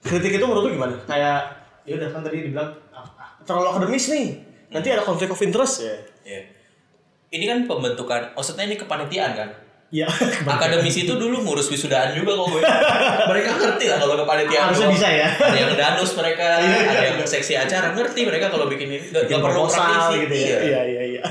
Kritik 0.08 0.32
itu 0.34 0.46
menurut 0.48 0.64
lu 0.66 0.72
gimana? 0.74 0.96
Kayak 1.04 1.40
ya 1.84 1.94
udah 1.96 2.10
kan 2.10 2.22
tadi 2.24 2.38
dibilang 2.44 2.70
ah, 2.90 3.04
ah, 3.20 3.30
terlalu 3.44 3.68
akademis 3.72 4.06
nih. 4.10 4.28
Nanti 4.68 4.88
ada 4.92 5.04
konflik 5.04 5.30
of 5.30 5.40
interest 5.40 5.84
ya. 5.84 5.96
Iya. 6.24 6.42
Ini 7.28 7.44
kan 7.44 7.58
pembentukan, 7.68 8.32
maksudnya 8.32 8.64
ini 8.64 8.76
kepanitiaan 8.76 9.32
kan? 9.36 9.50
Iya. 9.88 10.08
Akademisi 10.56 11.08
itu 11.08 11.16
dulu 11.16 11.44
ngurus 11.44 11.68
wisudaan 11.68 12.12
juga 12.12 12.36
kok 12.36 12.48
gue. 12.52 12.62
mereka 13.32 13.50
ngerti 13.56 13.86
lah 13.88 13.98
kalau 14.00 14.16
kepanitiaan. 14.20 14.68
Harusnya 14.72 14.90
bisa 14.92 15.08
ya. 15.08 15.28
Ada 15.32 15.58
yang 15.58 15.72
danus 15.76 16.12
mereka, 16.16 16.48
Iya, 16.64 16.68
iya, 16.68 16.92
ada 16.92 17.06
yang 17.08 17.18
seksi 17.24 17.54
acara 17.56 17.96
ngerti 17.96 18.22
mereka 18.28 18.52
kalau 18.52 18.68
bikin 18.68 18.88
ini. 18.92 19.00
Gak, 19.12 19.28
Bikin 19.28 19.40
gak 19.40 19.44
perlu 19.48 19.64
praktisi. 19.68 20.16
gitu 20.28 20.36
ya. 20.36 20.44
Iya. 20.44 20.58
Iya, 20.60 20.82
iya, 20.84 21.04
iya. 21.04 21.22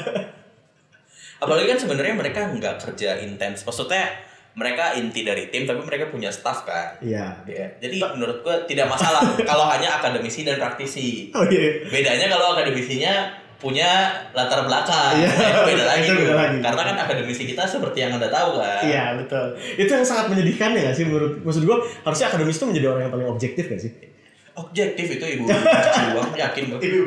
Apalagi 1.36 1.68
kan 1.68 1.76
sebenarnya 1.76 2.14
mereka 2.16 2.48
nggak 2.48 2.76
kerja 2.80 3.20
intens. 3.20 3.60
Maksudnya 3.68 4.08
mereka 4.56 4.96
inti 4.96 5.20
dari 5.20 5.52
tim 5.52 5.68
tapi 5.68 5.84
mereka 5.84 6.08
punya 6.08 6.32
staff 6.32 6.64
kan. 6.64 6.96
Iya. 7.04 7.44
Ya, 7.44 7.66
jadi 7.76 8.00
menurut 8.16 8.40
gue 8.40 8.56
tidak 8.64 8.88
masalah 8.88 9.20
kalau 9.50 9.68
hanya 9.68 10.00
akademisi 10.00 10.42
dan 10.42 10.56
praktisi. 10.56 11.28
Oh 11.36 11.44
iya. 11.44 11.84
Bedanya 11.84 12.26
kalau 12.26 12.56
akademisinya 12.56 13.36
punya 13.56 14.12
latar 14.32 14.64
belakang, 14.64 15.16
Iya. 15.16 15.28
itu 15.32 15.60
beda 15.64 15.84
lagi. 15.84 16.04
Itu 16.08 16.12
beda 16.16 16.28
tuh. 16.28 16.36
lagi. 16.40 16.56
Karena 16.64 16.82
kan 16.84 16.96
akademisi 17.04 17.42
kita 17.44 17.62
seperti 17.64 17.98
yang 18.00 18.16
anda 18.16 18.28
tahu 18.28 18.56
kan. 18.56 18.80
Iya 18.80 19.04
betul. 19.16 19.46
Itu 19.76 19.90
yang 19.92 20.04
sangat 20.04 20.26
menyedihkan 20.28 20.72
ya 20.72 20.92
sih 20.92 21.04
menurut 21.04 21.40
maksud 21.40 21.64
gua 21.64 21.76
harusnya 22.04 22.28
akademis 22.28 22.56
itu 22.56 22.64
menjadi 22.64 22.86
orang 22.90 23.02
yang 23.04 23.12
paling 23.12 23.28
objektif 23.28 23.64
gak 23.68 23.80
sih? 23.80 23.92
Objektif 24.56 25.20
itu 25.20 25.24
ibu 25.36 25.44
cuci 25.52 26.02
uang, 26.16 26.32
yakin 26.32 26.62
gue. 26.72 26.80
Iya. 26.80 27.02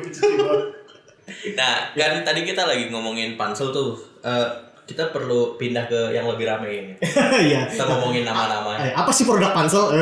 Nah, 1.53 1.93
kan 1.93 2.21
tadi 2.25 2.41
kita 2.41 2.65
lagi 2.65 2.89
ngomongin 2.89 3.37
pansel 3.37 3.69
tuh. 3.69 3.97
Eh, 4.21 4.47
kita 4.89 5.13
perlu 5.13 5.53
pindah 5.53 5.85
ke 5.85 6.09
yang 6.09 6.25
lebih 6.25 6.43
rame 6.43 6.69
ini. 6.71 6.93
Iya. 7.45 7.69
Kita 7.69 7.85
ngomongin 7.85 8.25
nama-nama. 8.25 8.73
Eh, 8.81 8.89
apa 8.89 9.13
sih 9.13 9.21
produk 9.23 9.53
pansel? 9.53 9.93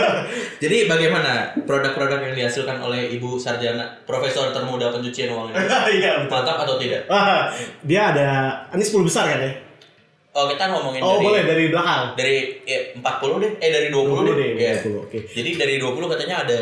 Jadi 0.62 0.84
bagaimana 0.84 1.56
produk-produk 1.64 2.20
yang 2.22 2.34
dihasilkan 2.36 2.76
oleh 2.78 3.08
Ibu 3.10 3.36
Sarjana 3.36 4.04
Profesor 4.04 4.52
termuda 4.52 4.92
pencucian 4.92 5.32
uang 5.32 5.48
ini? 5.48 5.56
Iya. 5.96 6.28
Mantap 6.28 6.60
atau 6.60 6.76
tidak? 6.76 7.08
Ah, 7.08 7.48
dia 7.80 8.12
ada 8.12 8.28
ini 8.70 8.84
10 8.84 9.00
besar 9.02 9.24
kan 9.26 9.40
ya? 9.40 9.52
Oh, 10.34 10.44
kita 10.44 10.66
ngomongin 10.66 10.98
Oh, 11.00 11.14
dari 11.14 11.24
boleh 11.24 11.42
dari 11.46 11.64
belakang. 11.70 12.02
dari 12.12 12.36
ya, 12.66 12.78
40 12.92 13.38
deh. 13.38 13.52
Eh 13.62 13.70
dari 13.70 13.88
20, 13.88 14.02
20 14.12 14.28
deh. 14.28 14.34
deh, 14.34 14.50
Iya. 14.58 14.72
20, 14.82 15.06
oke. 15.06 15.18
Jadi 15.30 15.50
dari 15.54 15.74
20 15.78 16.10
katanya 16.10 16.36
ada 16.42 16.58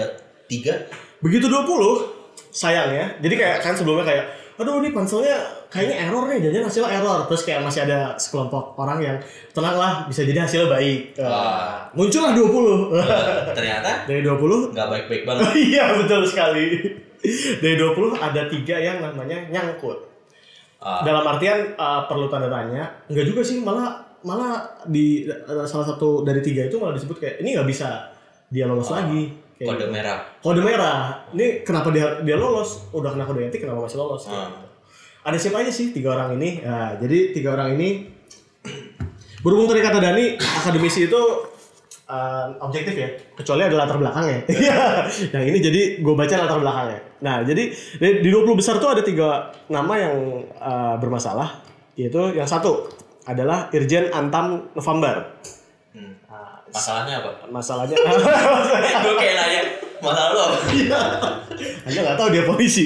3. 0.47 0.87
Begitu 1.19 1.47
20 1.49 2.31
sayangnya. 2.53 3.17
Jadi 3.19 3.35
kayak 3.35 3.59
kan 3.59 3.73
sebelumnya 3.73 4.05
kayak 4.05 4.25
aduh 4.63 4.79
ini 4.79 4.95
panselnya 4.95 5.67
kayaknya 5.67 6.07
error 6.07 6.31
nih 6.31 6.39
jadinya 6.39 6.71
hasilnya 6.71 6.91
error. 7.03 7.27
Terus 7.27 7.43
kayak 7.43 7.61
masih 7.67 7.81
ada 7.85 8.15
sekelompok 8.15 8.79
orang 8.79 8.99
yang 9.03 9.17
tenang 9.51 9.77
lah 9.77 9.93
bisa 10.07 10.23
jadi 10.23 10.47
hasilnya 10.47 10.71
baik. 10.71 11.19
Eh, 11.19 11.27
Wah. 11.27 11.91
muncullah 11.93 12.33
20 12.33 13.53
ternyata 13.59 13.91
dari 14.09 14.23
20 14.23 14.73
nggak 14.73 14.89
baik-baik 14.89 15.23
banget. 15.27 15.51
iya 15.75 15.99
betul 15.99 16.23
sekali. 16.23 16.79
Dari 17.59 17.77
20 17.79 18.19
ada 18.19 18.43
tiga 18.47 18.77
yang 18.79 19.03
namanya 19.03 19.43
nyangkut. 19.51 20.13
Ah, 20.83 21.07
dalam 21.07 21.23
artian 21.23 21.79
uh, 21.79 22.11
perlu 22.11 22.27
tanda 22.27 22.51
tanya 22.51 22.91
enggak 23.07 23.31
juga 23.31 23.39
sih 23.47 23.63
malah 23.63 24.03
malah 24.27 24.67
di 24.91 25.23
uh, 25.31 25.63
salah 25.63 25.95
satu 25.95 26.27
dari 26.27 26.43
tiga 26.43 26.67
itu 26.67 26.75
malah 26.75 26.99
disebut 26.99 27.23
kayak 27.23 27.39
ini 27.39 27.55
nggak 27.55 27.71
bisa 27.71 28.11
dia 28.51 28.67
lolos 28.67 28.91
Oh, 28.91 28.99
lagi 28.99 29.31
Kayak 29.63 29.69
kode 29.71 29.79
gitu. 29.81 29.93
merah. 29.93 30.19
kode 30.39 30.61
merah 30.61 30.99
ini 31.31 31.63
kenapa 31.63 31.89
dia 31.89 32.19
dia 32.21 32.35
lolos 32.35 32.91
udah 32.91 33.11
kena 33.11 33.23
kode 33.23 33.47
etik 33.47 33.63
kenapa 33.63 33.79
masih 33.81 33.95
lolos 33.97 34.27
Ah. 34.27 34.51
gitu. 34.51 34.67
ada 35.23 35.37
siapa 35.37 35.63
aja 35.63 35.71
sih 35.71 35.91
tiga 35.91 36.13
orang 36.13 36.35
ini 36.35 36.59
nah, 36.61 36.99
jadi 36.99 37.31
tiga 37.31 37.55
orang 37.55 37.79
ini 37.79 38.11
berhubung 39.39 39.67
tadi 39.67 39.79
kata 39.81 39.99
Dani 39.99 40.35
akademisi 40.35 41.07
itu 41.07 41.21
uh, 42.05 42.47
objektif 42.61 42.91
ya 42.93 43.07
kecuali 43.33 43.63
ada 43.63 43.77
latar 43.77 43.97
belakangnya 43.97 44.39
Iya. 44.47 44.77
yang 45.35 45.45
ini 45.45 45.59
jadi 45.59 45.81
gue 45.99 46.15
baca 46.17 46.35
latar 46.37 46.59
belakangnya 46.59 47.01
nah 47.19 47.37
jadi 47.43 47.63
di 47.71 48.09
di 48.19 48.29
20 48.29 48.55
besar 48.55 48.79
tuh 48.79 48.91
ada 48.91 49.03
tiga 49.03 49.51
nama 49.69 49.95
yang 49.95 50.15
uh, 50.57 50.95
bermasalah 50.97 51.63
yaitu 51.95 52.35
yang 52.35 52.47
satu 52.47 52.91
adalah 53.23 53.71
Irjen 53.71 54.11
Antam 54.11 54.67
November 54.73 55.15
Hmm. 55.23 55.31
Nah, 55.47 55.62
Masalahnya 56.73 57.15
apa? 57.21 57.31
masalahnya 57.47 57.97
Gue 59.05 59.15
kayak 59.15 59.35
nanya, 59.37 59.61
masalah 59.99 60.29
lu 60.33 60.41
apa? 60.41 60.57
anda 61.85 61.99
nggak 62.01 62.17
tahu 62.17 62.29
dia 62.31 62.45
polisi 62.45 62.85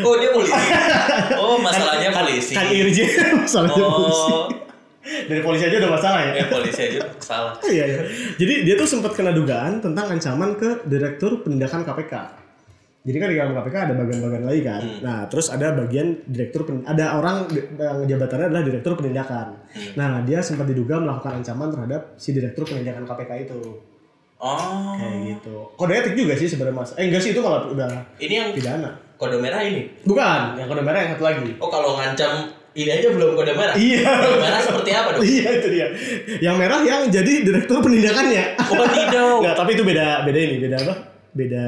Oh 0.00 0.14
dia 0.16 0.30
polisi. 0.30 0.54
Oh 1.42 1.58
masalahnya 1.58 2.10
polisi. 2.10 2.52
kan 2.52 2.66
Irjen 2.68 3.10
masalahnya 3.42 3.74
polisi 3.82 4.22
Oh, 4.24 4.46
dari 5.02 5.42
polisi 5.42 5.66
aja 5.66 5.76
udah 5.76 5.92
masalah 5.92 6.20
ya 6.22 6.32
ya 6.32 6.44
polisi 6.46 6.78
aja 6.80 7.00
salah. 7.18 7.58
Iya, 7.60 7.84
iya. 7.84 8.00
Jadi 8.38 8.54
dia 8.62 8.74
tuh 8.78 8.86
sempat 8.86 9.10
kena 9.12 9.34
dugaan 9.34 9.82
tentang 9.82 10.06
ancaman 10.08 10.54
ke 10.54 10.86
Direktur 10.86 11.42
Penindakan 11.42 11.82
KPK. 11.82 12.14
Jadi 13.02 13.16
kan 13.18 13.28
di 13.28 13.36
dalam 13.36 13.50
KPK 13.52 13.76
ada 13.82 13.94
bagian-bagian 13.96 14.44
lagi 14.44 14.62
kan. 14.62 14.78
Hmm. 14.80 14.98
Nah, 15.02 15.18
terus 15.26 15.50
ada 15.50 15.74
bagian 15.74 16.22
direktur 16.22 16.62
pen- 16.62 16.86
ada 16.86 17.18
orang 17.18 17.50
yang 17.50 18.06
jabatannya 18.06 18.46
adalah 18.46 18.62
direktur 18.62 18.94
penindakan. 18.94 19.58
Hmm. 19.68 19.92
Nah, 19.94 20.10
dia 20.22 20.38
sempat 20.38 20.70
diduga 20.70 20.96
melakukan 20.96 21.42
ancaman 21.42 21.68
terhadap 21.68 22.14
si 22.14 22.30
direktur 22.30 22.62
penindakan 22.62 23.02
KPK 23.02 23.30
itu. 23.42 23.58
Oh, 24.38 24.94
Kayak 24.94 25.18
gitu. 25.34 25.70
Kode 25.74 25.94
etik 25.94 26.14
juga 26.14 26.34
sih 26.34 26.46
sebenarnya 26.46 26.74
Mas. 26.76 26.90
Eh 26.94 27.06
enggak 27.06 27.22
sih 27.22 27.30
itu 27.30 27.38
malah 27.38 27.62
udah 27.64 27.90
ini 28.18 28.34
yang 28.36 28.50
pidana. 28.50 28.90
kode 29.14 29.38
merah 29.38 29.62
ini. 29.62 29.86
Bukan, 30.02 30.58
yang 30.58 30.66
kode 30.66 30.82
merah 30.82 30.98
yang 30.98 31.10
satu 31.14 31.22
lagi. 31.22 31.54
Oh 31.58 31.70
kalau 31.70 31.94
ngancam 31.94 32.50
ini 32.72 32.90
aja 32.90 33.06
belum 33.10 33.34
kode 33.34 33.54
merah. 33.54 33.74
Iya. 33.78 34.02
Kode 34.02 34.38
merah 34.38 34.58
seperti 34.58 34.90
apa 34.90 35.08
dong? 35.14 35.22
Iya 35.22 35.46
itu 35.58 35.68
dia. 35.70 35.86
Yang 36.42 36.56
merah 36.58 36.80
yang 36.82 37.02
jadi 37.06 37.32
direktur 37.46 37.78
penindakannya. 37.78 38.44
Oh 38.58 38.82
tidak. 38.84 39.26
Nggak, 39.46 39.54
tapi 39.54 39.70
itu 39.74 39.82
beda 39.86 40.06
beda 40.22 40.38
ini, 40.38 40.56
beda 40.58 40.76
apa? 40.82 40.94
Beda 41.32 41.66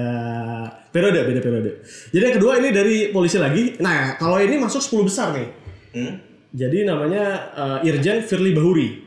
periode, 0.92 1.24
beda 1.24 1.40
periode. 1.40 1.70
Jadi 2.12 2.22
yang 2.22 2.36
kedua 2.36 2.60
ini 2.60 2.68
dari 2.68 2.96
polisi 3.08 3.40
lagi. 3.40 3.80
Nah, 3.80 4.20
kalau 4.20 4.36
ini 4.36 4.60
masuk 4.60 4.80
10 4.80 5.08
besar 5.08 5.32
nih. 5.32 5.48
Hmm? 5.96 6.14
Jadi 6.52 6.84
namanya 6.84 7.24
eh, 7.56 7.88
Irjen 7.88 8.20
Firly 8.22 8.52
Bahuri. 8.52 9.02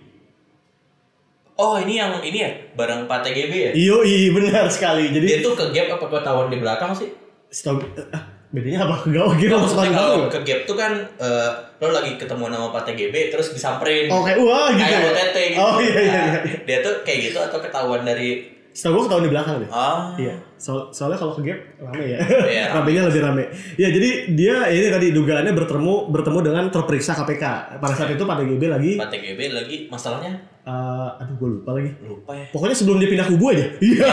Oh 1.58 1.78
ini 1.82 1.98
yang 1.98 2.22
ini 2.22 2.38
ya 2.42 2.52
barang 2.78 3.10
Pak 3.10 3.26
TGB 3.26 3.54
ya? 3.54 3.72
Iyo, 3.74 4.06
iya 4.06 4.30
benar 4.30 4.70
sekali. 4.70 5.10
Jadi 5.10 5.26
Dia 5.26 5.40
tuh 5.42 5.58
ke 5.58 5.66
gap 5.74 5.98
apa 5.98 6.06
ketahuan 6.06 6.50
di 6.54 6.58
belakang 6.62 6.94
sih? 6.94 7.10
setahu 7.48 7.80
ah, 8.12 8.24
bedanya 8.52 8.84
apa 8.84 9.08
kegawah 9.08 9.40
gitu 9.40 9.48
Nggak, 9.56 9.64
masuk 9.64 9.78
maksudnya 9.80 9.96
kalau 10.04 10.28
ke 10.28 10.40
gap 10.44 10.60
tuh 10.68 10.76
kan 10.76 10.94
eh, 11.00 11.50
lo 11.80 11.88
lagi 11.96 12.12
ketemu 12.20 12.44
nama 12.52 12.68
Pak 12.76 12.84
TGB 12.92 13.16
terus 13.32 13.56
disamperin. 13.56 14.12
Oh, 14.12 14.22
kayak 14.22 14.38
wah 14.44 14.68
gitu. 14.76 14.84
kayak 14.84 15.00
ya? 15.00 15.10
OTT 15.10 15.38
gitu. 15.56 15.60
Oh 15.64 15.78
iya 15.80 15.96
iya 15.96 16.12
Nah, 16.12 16.26
iya. 16.28 16.40
Dia 16.68 16.78
tuh 16.84 16.94
kayak 17.08 17.20
gitu 17.32 17.40
atau 17.40 17.58
ketahuan 17.64 18.04
dari 18.04 18.57
Setahu 18.78 18.94
gua 18.94 19.04
ketahuan 19.04 19.26
di 19.26 19.34
belakang 19.34 19.56
deh. 19.58 19.70
ah 19.70 20.14
Iya, 20.16 20.38
so- 20.54 20.94
soalnya 20.94 21.18
kalau 21.18 21.34
ke 21.34 21.42
gap 21.42 21.58
rame 21.82 22.04
ya. 22.06 22.18
Iya, 22.22 22.64
rame. 22.70 22.78
Ramenya 22.78 23.02
lebih 23.10 23.22
rame. 23.24 23.44
Ya, 23.74 23.90
jadi 23.90 24.10
dia 24.32 24.56
ini 24.70 24.88
tadi 24.88 25.08
dugaannya 25.10 25.50
bertemu 25.52 25.94
bertemu 26.08 26.40
dengan 26.44 26.64
terperiksa 26.70 27.18
KPK. 27.18 27.44
Pada 27.76 27.94
saat 27.98 28.14
itu 28.14 28.22
Pak 28.22 28.38
DGB 28.38 28.64
lagi 28.70 28.92
Pak 28.96 29.10
TGB 29.10 29.40
lagi 29.50 29.76
masalahnya 29.88 30.38
eh, 30.62 31.10
aduh 31.18 31.36
gue 31.36 31.50
lupa 31.58 31.74
lagi. 31.74 31.90
lupa 32.00 32.32
ya. 32.32 32.46
Pokoknya 32.54 32.76
sebelum 32.76 33.02
dia 33.02 33.10
pindah 33.10 33.26
kubu 33.26 33.46
aja. 33.50 33.66
Iya. 33.82 34.06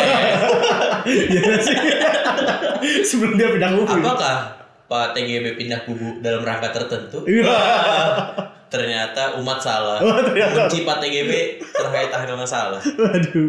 Iya 1.05 1.61
sih. 1.61 1.77
sebelum 3.11 3.37
dia 3.37 3.53
pindah 3.53 3.69
kubu. 3.71 4.01
Apakah 4.01 4.37
Pak 4.85 5.13
TGB 5.13 5.61
pindah 5.61 5.85
kubu 5.85 6.21
dalam 6.21 6.41
rangka 6.41 6.73
tertentu? 6.73 7.21
Iya. 7.29 7.53
Ternyata 8.75 9.39
umat 9.39 9.59
salah. 9.59 10.03
Oh, 10.03 10.19
ternyata. 10.19 10.67
Benci 10.67 10.83
Pak 10.83 10.99
TGB 10.99 11.31
terkait 11.63 12.11
hal 12.11 12.35
masalah. 12.35 12.83
Waduh. 12.83 13.49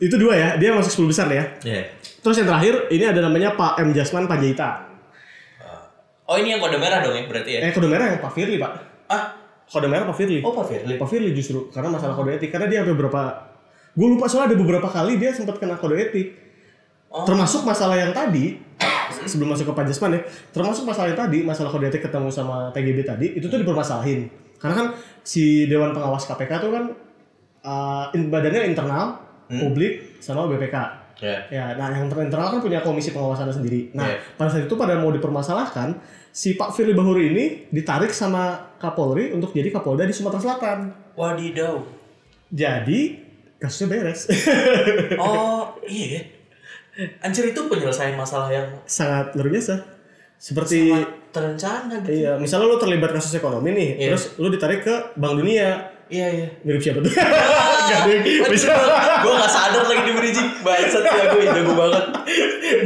Itu 0.00 0.14
dua 0.16 0.32
ya. 0.32 0.48
Dia 0.56 0.72
masuk 0.72 1.04
10 1.04 1.12
besar 1.12 1.28
ya. 1.28 1.44
Iya. 1.60 1.84
Terus 2.18 2.40
yang 2.40 2.48
terakhir 2.48 2.88
ini 2.88 3.04
ada 3.04 3.20
namanya 3.20 3.52
Pak 3.52 3.76
M 3.78 3.92
Jasman 3.92 4.24
Panjaitan. 4.24 4.88
Oh 6.24 6.36
ini 6.36 6.52
yang 6.52 6.60
kode 6.60 6.76
merah 6.76 7.00
dong 7.00 7.12
ya 7.12 7.24
berarti 7.24 7.50
ya? 7.56 7.60
Eh 7.60 7.72
kode 7.72 7.88
merah 7.88 8.08
yang 8.08 8.20
Pak 8.20 8.32
Firly, 8.32 8.56
Pak. 8.56 8.72
Ah, 9.08 9.32
Kode 9.64 9.84
merah 9.84 10.04
Pak 10.04 10.16
Firly. 10.16 10.40
oh 10.40 10.52
Pak 10.52 10.64
Firly. 10.66 10.94
Pak 10.96 11.08
Firly 11.08 11.30
justru 11.32 11.68
karena 11.68 11.88
masalah 11.88 12.12
kode 12.12 12.36
etik 12.36 12.48
karena 12.48 12.68
dia 12.68 12.80
sampai 12.80 12.92
beberapa 12.92 13.20
gue 13.92 14.08
lupa 14.08 14.24
soalnya 14.24 14.52
ada 14.52 14.56
beberapa 14.56 14.88
kali 14.88 15.16
dia 15.16 15.32
sempat 15.32 15.56
kena 15.56 15.76
kode 15.76 15.96
etik 15.96 16.28
Oh. 17.08 17.24
termasuk 17.24 17.64
masalah 17.64 17.96
yang 17.96 18.12
tadi 18.12 18.60
sebelum 19.28 19.52
masuk 19.52 19.70
ke 19.70 19.74
Pajasman 19.76 20.16
ya 20.16 20.20
termasuk 20.50 20.88
masalah 20.88 21.12
yang 21.12 21.20
tadi 21.20 21.38
masalah 21.44 21.68
kode 21.68 21.92
etik 21.92 22.08
ketemu 22.08 22.28
sama 22.32 22.72
TGB 22.72 23.04
tadi 23.04 23.26
itu 23.36 23.46
tuh 23.46 23.60
dipermasalahin 23.60 24.26
karena 24.58 24.74
kan 24.74 24.86
si 25.22 25.68
Dewan 25.68 25.92
Pengawas 25.92 26.24
KPK 26.26 26.52
tuh 26.58 26.70
kan 26.72 26.84
uh, 27.62 28.04
badannya 28.10 28.66
internal 28.72 29.20
publik 29.48 30.18
sama 30.18 30.48
BPK 30.48 31.04
Ya. 31.18 31.42
Ya, 31.50 31.74
nah 31.74 31.90
yang 31.90 32.06
internal 32.06 32.46
kan 32.46 32.62
punya 32.62 32.78
komisi 32.78 33.10
pengawasannya 33.10 33.50
sendiri. 33.50 33.90
Nah, 33.90 34.06
Iya. 34.06 34.22
pada 34.38 34.54
saat 34.54 34.70
itu 34.70 34.76
pada 34.78 34.94
mau 35.02 35.10
dipermasalahkan, 35.10 35.98
si 36.30 36.54
Pak 36.54 36.70
Firly 36.70 36.94
Bahuri 36.94 37.34
ini 37.34 37.44
ditarik 37.74 38.14
sama 38.14 38.70
Kapolri 38.78 39.34
untuk 39.34 39.50
jadi 39.50 39.66
Kapolda 39.74 40.06
di 40.06 40.14
Sumatera 40.14 40.38
Selatan. 40.38 40.78
Wadidaw. 41.18 41.82
Jadi 42.54 43.18
kasusnya 43.58 43.86
beres. 43.90 44.30
Oh 45.18 45.74
iya. 45.90 46.37
Anjir 46.98 47.44
itu 47.46 47.60
penyelesaian 47.64 48.12
masalah 48.12 48.50
yang 48.50 48.66
Sangat 48.82 49.30
luar 49.32 49.48
biasa. 49.48 49.74
Seperti 50.34 50.90
sangat 50.90 51.10
terencana 51.28 51.94
gitu. 52.02 52.10
iya, 52.14 52.32
misalnya 52.34 52.66
lu 52.66 52.78
terlibat 52.78 53.10
kasus 53.10 53.34
ekonomi 53.34 53.70
nih, 53.70 53.90
Iya. 53.96 54.06
terus 54.08 54.34
lu 54.34 54.48
ditarik 54.48 54.82
ke 54.82 54.94
Bank 55.14 55.38
Dunia. 55.38 55.94
Iya 56.08 56.26
iya. 56.32 56.48
Mirip 56.64 56.80
siapa 56.80 56.98
tuh? 56.98 57.10
Bisa. 58.48 58.72
Gue 59.20 59.32
gak 59.34 59.50
sadar 59.50 59.84
lagi 59.84 60.02
di 60.04 60.12
bridging. 60.12 60.48
Bangsat 60.58 61.04
ya 61.04 61.24
gue 61.28 61.42
jago 61.44 61.72
banget. 61.76 62.04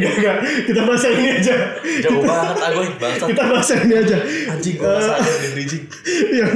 Enggak, 0.02 0.14
enggak. 0.18 0.36
Kita 0.66 0.80
bahas 0.82 1.02
yang 1.06 1.14
ini 1.14 1.30
aja. 1.38 1.54
Jago 2.02 2.20
banget 2.26 2.56
Agoy, 2.58 2.88
bangsat. 2.98 3.26
Kita 3.30 3.42
bahas 3.46 3.68
yang 3.70 3.82
ini 3.86 3.94
aja. 3.94 4.16
Anjing 4.50 4.74
gue 4.74 4.88
nggak 4.90 5.02
sadar 5.06 5.34
di 5.38 5.48
bridging. 5.54 5.84
yang, 6.38 6.50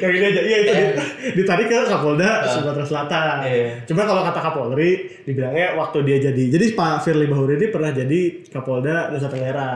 yang 0.00 0.12
ini 0.16 0.26
aja. 0.32 0.40
Iya 0.40 0.56
itu 0.58 0.72
di- 0.72 0.96
ditarik 1.36 1.66
ke 1.68 1.78
Kapolda 1.84 2.30
Sumatera 2.48 2.86
Selatan. 2.88 3.36
Iya. 3.44 3.70
Cuma 3.84 4.02
kalau 4.08 4.22
kata 4.24 4.40
Kapolri 4.40 4.90
dibilangnya 5.28 5.76
waktu 5.76 5.98
dia 6.08 6.16
jadi 6.32 6.42
jadi 6.48 6.66
Pak 6.72 7.04
Firly 7.04 7.28
Bahuri 7.28 7.60
ini 7.60 7.68
pernah 7.68 7.92
jadi 7.92 8.20
Kapolda 8.48 9.12
Nusa 9.12 9.28
Tenggara. 9.28 9.72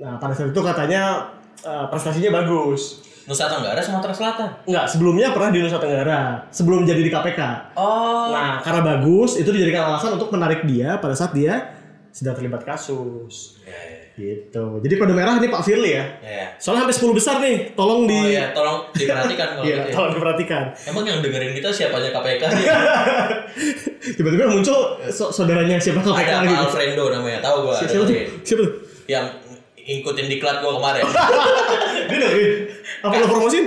Nah 0.00 0.16
pada 0.16 0.32
saat 0.32 0.48
itu 0.48 0.60
katanya 0.64 1.28
eh, 1.60 1.86
prestasinya 1.92 2.40
bagus. 2.40 3.04
Nusa 3.28 3.46
Tenggara, 3.46 3.78
Sumatera 3.78 4.10
Selatan. 4.10 4.48
Enggak, 4.66 4.90
sebelumnya 4.90 5.30
pernah 5.30 5.54
di 5.54 5.60
Nusa 5.62 5.78
Tenggara 5.78 6.50
sebelum 6.50 6.82
jadi 6.82 6.98
di 6.98 7.12
KPK. 7.12 7.40
Oh. 7.78 8.32
Nah, 8.32 8.58
karena 8.64 8.80
bagus 8.82 9.38
itu 9.38 9.46
dijadikan 9.54 9.86
alasan 9.92 10.18
untuk 10.18 10.32
menarik 10.34 10.66
dia 10.66 10.98
pada 10.98 11.14
saat 11.14 11.30
dia 11.30 11.79
sedang 12.10 12.34
terlibat 12.34 12.62
kasus. 12.62 13.58
Ya, 13.62 13.72
ya. 13.72 13.98
Gitu. 14.12 14.64
Jadi 14.80 14.94
kode 14.94 15.10
merah 15.10 15.34
ini 15.34 15.46
Pak 15.46 15.62
Firly 15.62 15.90
ya. 15.92 16.04
Ya. 16.20 16.46
Soalnya 16.54 16.84
sampai 16.84 16.96
10 17.00 17.14
besar 17.14 17.34
nih. 17.38 17.72
Tolong 17.72 18.04
di 18.04 18.12
Oh 18.14 18.28
iya, 18.28 18.52
tolong 18.52 18.84
diperhatikan 18.90 19.48
kalau 19.50 19.62
Iya, 19.62 19.76
gitu 19.76 19.88
ya. 19.88 19.94
tolong 19.94 20.12
diperhatikan. 20.12 20.64
Emang 20.84 21.04
yang 21.04 21.18
dengerin 21.18 21.52
kita 21.52 21.68
siapanya 21.70 22.10
KPK 22.10 22.42
ya? 22.44 22.74
Tiba-tiba 24.16 24.44
muncul 24.46 24.78
so- 25.08 25.30
saudaranya 25.30 25.76
siapa 25.76 26.00
KPK 26.00 26.20
Ada 26.20 26.44
gitu. 26.44 26.60
Alfredo 26.60 27.04
namanya, 27.10 27.38
tahu 27.40 27.56
gua. 27.64 27.74
Si- 27.74 27.88
Siapa 27.88 28.04
tuh? 28.04 28.14
Siapa 28.42 28.60
tuh? 28.60 28.72
Yang 29.06 29.24
ngikutin 29.80 30.26
diklat 30.28 30.56
gua 30.60 30.72
kemarin. 30.76 31.02
Dia 32.10 32.16
dengerin. 32.18 32.52
Apa 33.00 33.14
lo 33.14 33.26
promosiin? 33.26 33.66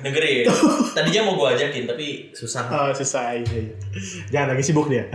Dengerin. 0.00 0.44
Tadinya 0.96 1.20
mau 1.24 1.34
gua 1.34 1.52
ajakin 1.52 1.84
tapi 1.84 2.32
susah. 2.32 2.66
Oh, 2.66 2.90
susah 2.90 3.36
iya, 3.36 3.44
iya. 3.46 3.74
Jangan 4.28 4.56
lagi 4.56 4.62
sibuk 4.64 4.88
dia. 4.88 5.06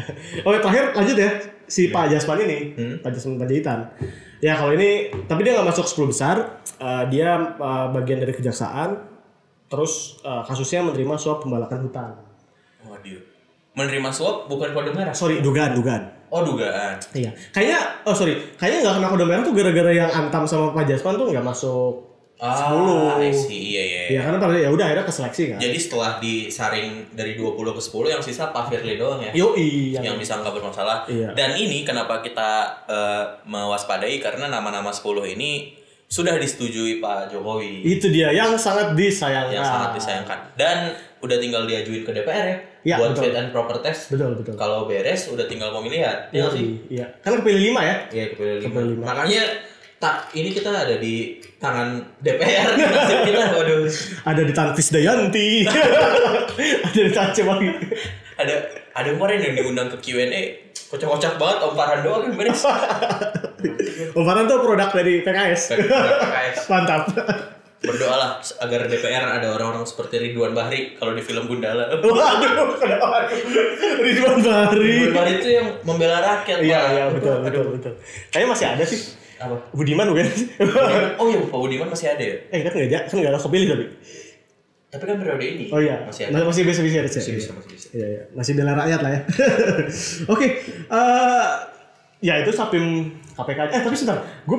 Oke, 0.42 0.58
terakhir 0.60 0.94
lanjut 0.94 1.18
ya. 1.18 1.30
Si 1.66 1.90
Pak 1.90 2.08
Jasman 2.08 2.46
ini, 2.46 2.60
Hmm. 2.78 2.96
Pak 3.02 3.10
Jasman 3.12 3.42
Panjaitan. 3.42 3.90
Ya 4.38 4.54
kalau 4.54 4.78
ini, 4.78 5.10
tapi 5.26 5.42
dia 5.42 5.58
nggak 5.58 5.74
masuk 5.74 5.86
10 5.86 6.12
besar. 6.14 6.36
Eh, 6.78 7.04
dia 7.10 7.34
eh, 7.58 7.86
bagian 7.90 8.22
dari 8.22 8.32
kejaksaan. 8.32 8.94
Terus 9.66 10.22
eh, 10.22 10.42
kasusnya 10.46 10.86
menerima 10.86 11.16
suap 11.16 11.42
pembalakan 11.42 11.90
hutan. 11.90 12.14
Waduh. 12.86 13.22
Menerima 13.76 14.10
suap 14.10 14.46
bukan 14.46 14.72
kode 14.72 14.94
merah. 14.94 15.12
Sorry, 15.12 15.42
dugaan, 15.42 15.74
dugaan. 15.74 16.04
Oh 16.30 16.42
dugaan. 16.42 16.96
Iya. 17.12 17.34
Kayaknya, 17.50 17.80
oh 18.04 18.14
sorry, 18.14 18.38
kayaknya 18.56 18.86
nggak 18.86 18.96
kena 18.98 19.08
kode 19.10 19.26
merah 19.26 19.42
tuh 19.42 19.54
gara-gara 19.54 19.92
yang 19.92 20.10
antam 20.10 20.46
sama 20.46 20.72
Pak 20.72 20.86
Jasman 20.86 21.18
tuh 21.18 21.28
nggak 21.34 21.44
masuk 21.44 21.94
Ah, 22.36 22.68
10. 22.68 23.16
I 23.16 23.32
see. 23.32 23.72
Iya, 23.72 23.84
iya. 23.84 24.02
Iya 24.12 24.20
karena 24.28 24.38
pada 24.38 24.60
ya 24.60 24.68
udah 24.68 24.84
akhirnya 24.84 25.08
keseleksi 25.08 25.44
kan. 25.56 25.60
Jadi 25.60 25.78
setelah 25.80 26.12
disaring 26.20 26.88
dari 27.16 27.40
20 27.40 27.56
ke 27.56 27.82
10 27.82 28.12
yang 28.12 28.20
sisa 28.20 28.52
Pak 28.52 28.68
Firly 28.68 29.00
doang 29.00 29.24
ya. 29.24 29.32
Yo 29.32 29.56
iya. 29.56 30.04
yang 30.04 30.20
bisa 30.20 30.36
nggak 30.38 30.52
bermasalah. 30.52 31.08
Iya. 31.08 31.32
Dan 31.32 31.56
ini 31.56 31.88
kenapa 31.88 32.20
kita 32.20 32.50
eh, 32.86 33.24
mewaspadai 33.48 34.20
karena 34.20 34.52
nama-nama 34.52 34.92
10 34.92 35.06
ini 35.32 35.72
sudah 36.06 36.38
disetujui 36.38 37.02
Pak 37.02 37.34
Jokowi 37.34 37.82
Itu 37.82 38.14
dia 38.14 38.30
yang 38.30 38.54
sangat 38.56 38.94
disayangkan. 38.94 39.58
yang 39.58 39.66
sangat 39.66 39.98
disayangkan 39.98 40.40
dan 40.54 40.94
udah 41.18 41.42
tinggal 41.42 41.66
diajuin 41.66 42.06
ke 42.06 42.14
DPR 42.14 42.46
ya, 42.46 42.58
Iya, 42.86 42.96
buat 43.02 43.18
betul. 43.18 43.24
fit 43.26 43.34
and 43.34 43.50
proper 43.50 43.82
test. 43.82 44.14
Betul 44.14 44.38
betul. 44.38 44.54
Kalau 44.54 44.86
beres 44.86 45.26
udah 45.26 45.50
tinggal 45.50 45.74
pemilihan. 45.74 46.30
Iya 46.30 46.46
Iya? 46.54 46.70
Iya. 46.86 47.06
Kan 47.26 47.42
kepilih 47.42 47.74
lima 47.74 47.82
ya. 47.82 47.96
Iya 48.14 48.26
kepilih 48.32 48.56
lima. 48.62 48.66
Kepilih 48.70 48.90
lima. 48.94 49.04
Makanya 49.10 49.44
tak 50.06 50.30
ini 50.34 50.54
kita 50.54 50.70
ada 50.70 50.96
di 50.96 51.16
tangan 51.58 51.98
DPR 52.22 52.78
kita 53.26 53.42
waduh 53.52 53.90
Ada 54.24 54.42
di 54.44 54.54
tangan 54.54 54.74
Krisdayanti. 54.74 55.66
ada 56.86 57.00
di 57.00 57.10
tangan 57.10 57.34
Cemang. 57.34 57.58
ada 58.38 58.56
ada 58.94 59.10
kemarin 59.10 59.42
yang 59.42 59.54
diundang 59.56 59.90
ke 59.90 59.98
Q&A 60.00 60.62
kocak-kocak 60.86 61.36
banget 61.36 61.58
Om 61.60 61.74
Farhan 61.74 62.00
doang 62.02 62.22
yang 62.24 62.36
beres 62.38 62.62
Oh, 64.14 64.22
Farhan 64.22 64.46
tuh 64.46 64.62
produk 64.62 64.94
dari 64.94 65.20
PKS. 65.20 65.74
PKS 65.74 66.58
Mantap. 66.68 67.10
berdoalah 67.78 68.38
agar 68.60 68.86
DPR 68.86 69.26
ada 69.32 69.48
orang-orang 69.52 69.86
seperti 69.86 70.18
Ridwan 70.20 70.54
Bahri 70.54 70.94
kalau 70.96 71.14
di 71.14 71.22
film 71.22 71.46
Gundala 71.46 71.86
Waduh, 71.92 72.14
kenapa? 72.78 73.30
Ridwan 74.00 74.38
Bahri. 74.40 74.86
Ridwan 75.02 75.14
Bahri 75.14 75.34
itu 75.36 75.50
yang 75.52 75.68
membela 75.82 76.18
rakyat 76.20 76.62
Iya, 76.62 76.82
iya, 76.92 77.04
betul, 77.10 77.42
betul, 77.42 77.66
betul. 77.74 77.94
Kayaknya 78.30 78.50
masih 78.50 78.68
ada 78.68 78.84
sih. 78.84 79.02
Apa 79.38 79.56
Budiman 79.72 80.08
bukan? 80.08 80.26
Budiman- 80.58 81.16
oh 81.16 81.26
iya 81.28 81.40
Pak 81.42 81.60
Budiman 81.60 81.88
masih 81.88 82.08
ada 82.10 82.24
ya 82.24 82.36
eh, 82.48 82.60
kan 82.62 82.72
nggak 82.72 83.02
kan 83.06 83.16
nggak 83.16 83.32
ada 83.32 83.40
kepilih 83.40 83.68
tapi. 83.70 83.86
tapi 84.88 85.04
kan 85.04 85.16
periode 85.18 85.44
ini 85.46 85.66
Oh 85.68 85.78
iya, 85.78 85.96
masih 86.02 86.32
ada 86.32 86.40
masih 86.42 86.64
bisa 86.64 86.80
bisa 86.80 86.98
ada. 86.98 87.10
masih 87.10 87.34
bisa 87.34 87.50
masih 87.52 87.70
bisa 87.70 87.88
Iya, 87.92 88.08
iya. 88.08 88.22
Masih 88.32 88.52
bela 88.54 88.72
rakyat 88.74 89.00
lah 89.02 89.12
ya. 89.12 89.22
Oke, 90.34 90.48
eh, 90.88 91.52
ya 92.22 92.34
itu 92.40 92.50
sapim 92.50 92.86
KPK. 93.30 93.60
Eh 93.70 93.82
tapi 93.82 93.92
sebentar, 93.94 94.18
gue 94.42 94.58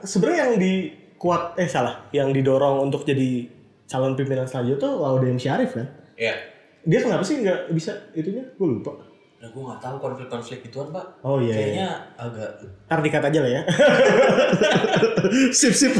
sebenarnya 0.00 0.38
yang 0.44 0.52
di 0.56 0.72
kuat 1.16 1.54
eh 1.56 1.66
salah, 1.66 2.06
yang 2.10 2.30
didorong 2.30 2.78
untuk 2.80 3.02
jadi 3.02 3.50
calon 3.84 4.14
pimpinan 4.14 4.46
selanjutnya 4.46 4.78
tuh 4.80 4.92
Laudem 4.96 5.34
Syarif 5.34 5.74
kan? 5.74 5.86
Iya 6.14 6.34
Dia 6.82 6.98
kenapa 6.98 7.22
sih 7.22 7.42
nggak 7.42 7.70
bisa 7.70 7.90
itunya? 8.12 8.42
Gue 8.54 8.68
lupa. 8.72 8.94
Nah, 9.42 9.50
gue 9.50 9.58
nggak 9.58 9.82
tahu 9.82 9.96
konflik-konflik 9.98 10.62
gituan 10.62 10.94
pak. 10.94 11.02
Oh 11.26 11.42
iya. 11.42 11.50
Kayaknya 11.50 11.88
agak. 12.14 12.50
Ntar 12.86 13.02
dikat 13.02 13.22
aja 13.26 13.38
lah 13.42 13.50
ya. 13.50 13.62
sip 15.58 15.74
sip. 15.74 15.98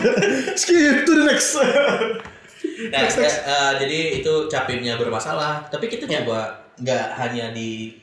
Skip 0.54 1.02
to 1.02 1.12
the 1.18 1.26
next. 1.26 1.58
Nah, 1.58 3.02
ya, 3.02 3.26
eh, 3.26 3.72
jadi 3.82 3.98
itu 4.22 4.46
capimnya 4.46 4.94
bermasalah. 4.94 5.58
Tapi 5.66 5.90
kita 5.90 6.06
Ya. 6.06 6.22
coba 6.22 6.54
nggak 6.78 7.18
hanya 7.18 7.50
di 7.50 7.98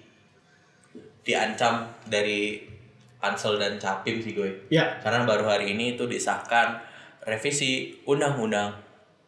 diancam 1.24 1.88
dari 2.04 2.60
Pansel 3.16 3.56
dan 3.56 3.80
Capim 3.80 4.20
sih 4.20 4.36
gue. 4.36 4.68
ya. 4.68 5.00
Karena 5.00 5.24
baru 5.24 5.48
hari 5.48 5.72
ini 5.72 5.96
itu 5.96 6.04
disahkan 6.04 6.84
revisi 7.24 7.96
Undang-Undang 8.04 8.76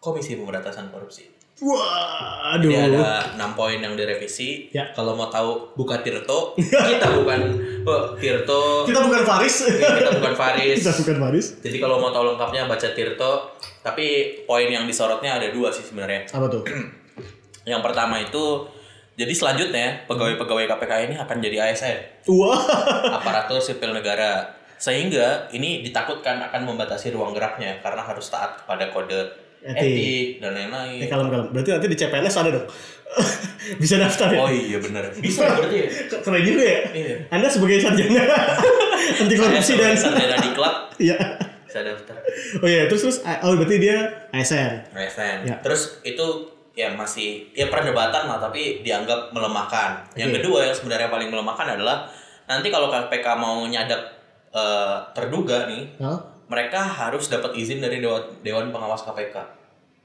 Komisi 0.04 0.36
Pemberantasan 0.36 0.92
Korupsi. 0.92 1.31
Wah, 1.62 2.58
Jadi 2.58 2.74
ada 2.74 3.22
6 3.38 3.54
poin 3.54 3.78
yang 3.78 3.94
direvisi. 3.94 4.66
Ya. 4.74 4.90
Kalau 4.98 5.14
mau 5.14 5.30
tahu 5.30 5.78
buka 5.78 6.02
Tirto, 6.02 6.58
kita 6.90 7.08
bukan 7.22 7.40
oh, 7.86 8.18
Tirto, 8.18 8.82
Kita 8.90 9.06
bukan 9.06 9.22
Faris. 9.22 9.70
kita 9.70 10.10
bukan 10.18 10.34
Faris. 10.34 10.78
Kita 10.82 10.94
bukan 11.06 11.18
Faris. 11.22 11.48
Jadi 11.62 11.78
kalau 11.78 12.02
mau 12.02 12.10
tahu 12.10 12.34
lengkapnya 12.34 12.66
baca 12.66 12.88
Tirto. 12.98 13.54
Tapi 13.86 14.06
poin 14.50 14.66
yang 14.66 14.90
disorotnya 14.90 15.38
ada 15.38 15.54
dua 15.54 15.70
sih 15.70 15.86
sebenarnya. 15.86 16.26
Apa 16.34 16.50
tuh? 16.50 16.66
Yang 17.72 17.82
pertama 17.86 18.18
itu 18.18 18.66
jadi 19.14 19.34
selanjutnya 19.38 19.88
pegawai-pegawai 20.10 20.66
KPK 20.66 20.94
ini 21.06 21.16
akan 21.20 21.38
jadi 21.46 21.70
ASN, 21.70 22.26
Wah. 22.34 22.58
aparatur 23.22 23.62
sipil 23.62 23.94
negara. 23.94 24.50
Sehingga 24.82 25.46
ini 25.54 25.86
ditakutkan 25.86 26.42
akan 26.42 26.66
membatasi 26.66 27.14
ruang 27.14 27.38
geraknya 27.38 27.78
karena 27.86 28.02
harus 28.02 28.34
taat 28.34 28.66
kepada 28.66 28.90
kode 28.90 29.51
Etik. 29.62 29.78
etik, 29.78 30.28
dan 30.42 30.52
Eh 30.52 30.66
lain-lain. 30.66 31.06
kalem 31.06 31.28
kalem. 31.30 31.48
Berarti 31.54 31.70
nanti 31.70 31.88
di 31.88 31.98
CPNS 31.98 32.36
ada 32.36 32.50
dong. 32.52 32.68
Bisa 33.82 33.96
daftar 33.96 34.28
ya? 34.32 34.40
Oh 34.40 34.50
iya 34.50 34.78
benar. 34.80 35.04
Bisa 35.14 35.46
berarti 35.46 35.78
ya. 35.78 35.88
Keren 36.26 36.42
juga 36.42 36.64
ya. 36.64 36.80
Iya. 36.90 37.16
Anda 37.30 37.48
sebagai 37.48 37.78
sarjana 37.78 38.24
anti 39.22 39.36
korupsi 39.36 39.74
dan 39.78 39.94
sarjana 39.94 40.36
di 40.38 40.50
klub 40.52 40.76
Iya. 40.98 41.18
bisa 41.62 41.80
daftar. 41.82 42.18
Oh 42.60 42.68
iya, 42.68 42.84
terus 42.86 43.02
terus 43.02 43.18
oh 43.24 43.56
berarti 43.56 43.76
dia 43.78 43.98
ASN. 44.30 44.92
ASN. 44.92 45.38
Ya. 45.46 45.56
Terus 45.62 46.02
itu 46.02 46.26
ya 46.72 46.92
masih 46.92 47.52
ya 47.52 47.68
perdebatan 47.68 48.28
lah 48.28 48.40
tapi 48.40 48.82
dianggap 48.82 49.32
melemahkan. 49.32 50.04
Yang 50.16 50.30
Oke. 50.32 50.38
kedua 50.44 50.60
yang 50.68 50.76
sebenarnya 50.76 51.08
paling 51.08 51.30
melemahkan 51.30 51.78
adalah 51.78 52.08
nanti 52.44 52.68
kalau 52.68 52.92
KPK 52.92 53.28
mau 53.36 53.64
nyadap 53.64 54.02
eh, 54.52 54.96
terduga 55.16 55.64
nih, 55.68 55.96
Hah? 56.04 56.20
Mereka 56.52 56.84
harus 56.84 57.26
dapat 57.26 57.56
izin 57.56 57.80
dari 57.80 57.98
dewan, 57.98 58.20
dewan 58.44 58.68
pengawas 58.70 59.02
KPK. 59.02 59.40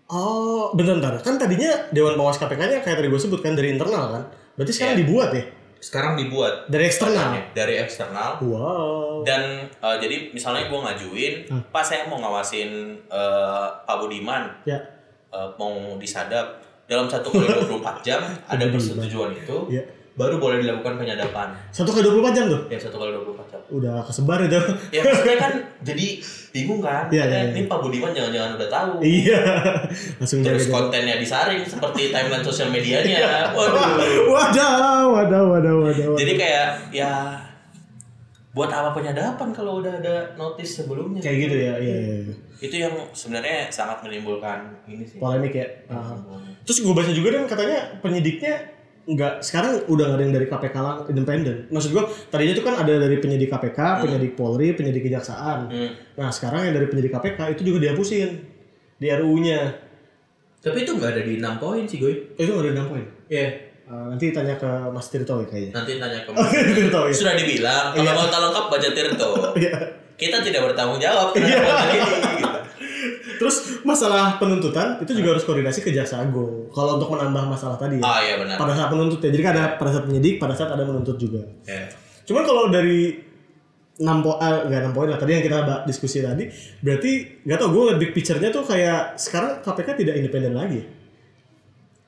Oh, 0.06 0.70
bentar, 0.70 0.94
bentar. 0.94 1.14
Kan 1.18 1.34
tadinya 1.34 1.90
Dewan 1.90 2.14
Pengawas 2.14 2.38
KPK-nya 2.38 2.78
kayak 2.78 2.96
tadi 2.96 3.10
gue 3.10 3.18
sebut 3.18 3.42
kan 3.42 3.52
dari 3.52 3.74
internal 3.74 4.06
kan. 4.08 4.22
Berarti 4.54 4.70
sekarang 4.70 4.94
Iya. 4.94 5.02
dibuat 5.02 5.30
ya? 5.34 5.44
Sekarang 5.76 6.12
dibuat 6.14 6.54
Dari 6.66 6.84
eksternal. 6.84 7.30
dari 7.52 7.74
eksternal 7.76 8.38
Wow. 8.40 9.22
dan 9.22 9.42
eh, 9.66 9.96
jadi 9.98 10.30
misalnya 10.30 10.66
gue 10.66 10.78
ngajuin, 10.78 11.34
Hmm. 11.44 11.62
pas 11.68 11.82
saya 11.82 12.06
mau 12.06 12.16
ngawasin 12.16 12.70
eh, 13.04 13.66
Pak 13.82 13.96
Budiman 13.98 14.46
Ya. 14.62 14.78
eh, 15.28 15.48
mau 15.56 15.74
disadap 15.96 16.62
dalam 16.86 17.10
satu 17.10 17.26
kali 17.28 17.42
24 17.66 17.98
jam 18.00 18.22
ada 18.46 18.64
persetujuan 18.64 19.34
itu 19.34 19.56
Iya. 19.68 19.82
Baru 20.16 20.40
boleh 20.40 20.58
dilakukan 20.58 20.96
penyadapan 20.96 21.52
Satu 21.68 21.92
kali 21.92 22.00
24 22.02 22.32
jam 22.32 22.44
tuh. 22.48 22.60
ya 22.66 22.78
satu 22.80 22.96
kali 22.96 23.12
24 23.12 23.36
jam 23.46 23.60
Udah 23.68 24.00
kesebar 24.00 24.38
itu. 24.42 24.56
ya 24.90 25.00
maksudnya 25.02 25.36
kan 25.36 25.52
jadi 25.82 26.06
bingung 26.50 26.80
kan 26.80 27.04
Iya, 27.08 27.22
iya, 27.22 27.38
iya. 27.42 27.52
ini 27.52 27.60
Pak 27.64 27.78
Budiman 27.78 28.10
jangan-jangan 28.10 28.56
udah 28.56 28.68
tahu 28.70 28.90
iya. 29.02 29.40
Langsung 30.16 30.40
terus 30.40 30.64
jaga-jaga. 30.64 30.72
kontennya 30.74 31.16
disaring 31.16 31.60
seperti 31.62 32.08
timeline 32.08 32.40
sosial 32.40 32.68
medianya 32.68 33.52
waduh 33.52 33.84
Wadah, 34.26 34.72
wadah, 35.06 35.42
wadah, 35.46 35.72
wadah. 35.76 36.16
jadi 36.16 36.32
kayak 36.34 36.66
ya 36.90 37.12
buat 38.50 38.72
apa 38.72 38.88
penyadapan 38.90 39.52
kalau 39.52 39.84
udah 39.84 39.92
ada 39.94 40.32
notice 40.32 40.80
sebelumnya 40.80 41.20
kayak 41.20 41.38
gitu 41.42 41.56
ya, 41.60 41.74
iya, 41.76 41.96
iya. 41.98 42.14
iya. 42.24 42.34
itu 42.56 42.76
yang 42.78 42.94
sebenarnya 43.12 43.68
sangat 43.68 44.00
menimbulkan 44.00 44.64
ini 44.88 45.04
sih 45.04 45.20
Polemik 45.20 45.52
ya. 45.52 45.68
Ah. 45.86 46.16
Terus 46.64 46.80
gue 46.80 46.88
baca 46.90 47.12
juga 47.12 47.36
kan 47.36 47.44
katanya 47.46 48.00
penyidiknya 48.00 48.75
nggak 49.06 49.38
sekarang 49.38 49.86
udah 49.86 50.04
nggak 50.10 50.18
ada 50.18 50.24
yang 50.26 50.34
dari 50.34 50.46
KPK 50.50 50.76
lang 50.82 50.98
independen. 51.06 51.56
Maksud 51.70 51.90
gua 51.94 52.10
tadinya 52.26 52.52
itu 52.58 52.64
kan 52.66 52.74
ada 52.74 52.92
dari 52.98 53.16
penyidik 53.22 53.48
KPK, 53.54 54.02
penyidik 54.02 54.34
Polri, 54.34 54.74
penyidik 54.74 55.06
Kejaksaan. 55.06 55.70
Hmm. 55.70 55.90
Nah 56.18 56.28
sekarang 56.34 56.66
yang 56.66 56.74
dari 56.74 56.90
penyidik 56.90 57.14
KPK 57.14 57.54
itu 57.54 57.62
juga 57.70 57.86
dihapusin 57.86 58.42
di 58.98 59.06
RUU-nya. 59.06 59.60
Tapi 60.58 60.82
itu 60.82 60.90
nggak 60.98 61.10
ada 61.14 61.22
di 61.22 61.38
6 61.38 61.62
poin 61.62 61.86
sih. 61.86 62.02
Eh, 62.02 62.34
itu 62.34 62.50
nggak 62.50 62.64
ada 62.66 62.70
yang 62.74 62.90
poin. 62.90 63.06
Iya. 63.30 63.48
Uh, 63.86 64.10
nanti 64.10 64.34
tanya 64.34 64.58
ke 64.58 64.66
Mas 64.90 65.06
Tirto 65.14 65.38
ya 65.38 65.46
kayaknya. 65.46 65.72
Nanti 65.78 65.92
tanya 66.02 66.18
ke 66.26 66.30
Tirto 66.74 67.00
ya. 67.06 67.14
Sudah 67.14 67.34
dibilang 67.38 67.94
kalau 67.94 68.12
mau 68.18 68.26
tahu 68.26 68.42
lengkap 68.50 68.64
baca 68.66 68.88
Tirto. 68.90 69.30
Iya. 69.62 69.76
Kita 70.16 70.40
tidak 70.40 70.72
bertanggung 70.72 70.96
jawab 70.96 71.36
gitu. 71.36 71.44
Terus 73.46 73.86
masalah 73.86 74.42
penuntutan 74.42 74.98
itu 74.98 75.14
juga 75.14 75.38
harus 75.38 75.46
koordinasi 75.46 75.78
ke 75.86 75.94
Jaksa 75.94 76.18
Agung. 76.18 76.66
Kalau 76.74 76.98
untuk 76.98 77.14
menambah 77.14 77.46
masalah 77.46 77.78
tadi 77.78 78.02
ya. 78.02 78.04
Ah 78.04 78.18
iya 78.18 78.34
benar. 78.42 78.58
Pada 78.58 78.74
saat 78.74 78.90
penuntut 78.90 79.22
ya. 79.22 79.30
Jadi 79.30 79.42
kan 79.46 79.54
ada 79.54 79.78
pada 79.78 79.94
saat 79.94 80.04
penyidik, 80.10 80.42
pada 80.42 80.58
saat 80.58 80.74
ada 80.74 80.82
menuntut 80.82 81.14
juga. 81.14 81.46
Ya. 81.62 81.86
Cuman 82.26 82.42
kalau 82.42 82.66
dari 82.74 83.22
6 84.02 84.02
poin, 84.02 84.36
eh, 84.42 84.66
enggak 84.66 84.80
6 84.90 84.96
poin 84.98 85.08
lah 85.08 85.18
tadi 85.22 85.30
yang 85.38 85.46
kita 85.46 85.86
diskusi 85.86 86.18
tadi, 86.26 86.50
berarti 86.82 87.40
nggak 87.46 87.58
tau 87.62 87.70
gue 87.70 87.94
big 88.02 88.10
picture-nya 88.12 88.50
tuh 88.50 88.66
kayak 88.66 89.14
sekarang 89.14 89.62
KPK 89.62 89.88
tidak 89.94 90.14
independen 90.18 90.58
lagi. 90.58 90.82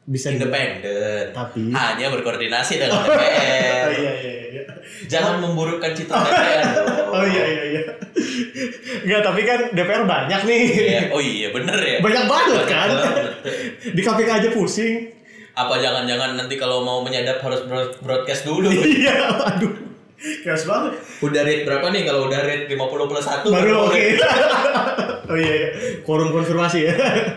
Bisa 0.08 0.32
di- 0.32 0.40
Independen. 0.40 1.24
Tapi- 1.30 1.68
hanya 1.68 2.06
berkoordinasi 2.08 2.72
dengan 2.78 2.96
Oh 2.96 3.04
DPR. 3.04 3.88
iya 4.00 4.12
iya 4.14 4.32
iya. 4.48 4.62
Jangan 5.04 5.38
memburukkan 5.38 5.92
citra 5.92 6.16
DPR. 6.18 6.64
dong. 6.78 6.88
Oh 7.10 7.24
iya 7.24 7.44
iya 7.46 7.62
iya. 7.68 7.82
Enggak, 8.98 9.20
tapi 9.22 9.40
kan 9.42 9.68
DPR 9.70 10.04
banyak 10.04 10.40
nih. 10.42 10.62
Iya. 10.64 11.00
Oh 11.10 11.20
iya 11.20 11.48
bener 11.50 11.76
ya. 11.76 11.96
Banyak 12.00 12.24
banget 12.24 12.64
kan. 12.64 12.88
banget. 12.88 13.26
Di 13.86 14.00
KPK 14.00 14.30
aja 14.34 14.48
pusing. 14.50 15.12
Apa 15.52 15.74
jangan-jangan 15.76 16.34
nanti 16.34 16.54
kalau 16.54 16.80
mau 16.80 17.02
menyadap 17.02 17.40
harus 17.40 17.66
broad- 17.66 17.98
broadcast 17.98 18.42
dulu? 18.42 18.70
Iya, 18.98 19.12
aduh. 19.44 19.72
Keras 20.18 20.64
banget. 20.64 20.98
Udah 21.20 21.42
rate 21.42 21.62
berapa 21.62 21.86
nih 21.88 22.02
kalau 22.02 22.26
udah 22.26 22.40
rate 22.40 22.66
50 22.66 22.74
plus 23.06 23.22
1 23.24 23.44
Baru 23.46 23.86
oke. 23.86 24.04
Oh 25.28 25.36
iya, 25.36 25.52
iya. 25.54 25.68
Quorum 26.00 26.30
konfirmasi 26.30 26.78
ya. 26.82 26.94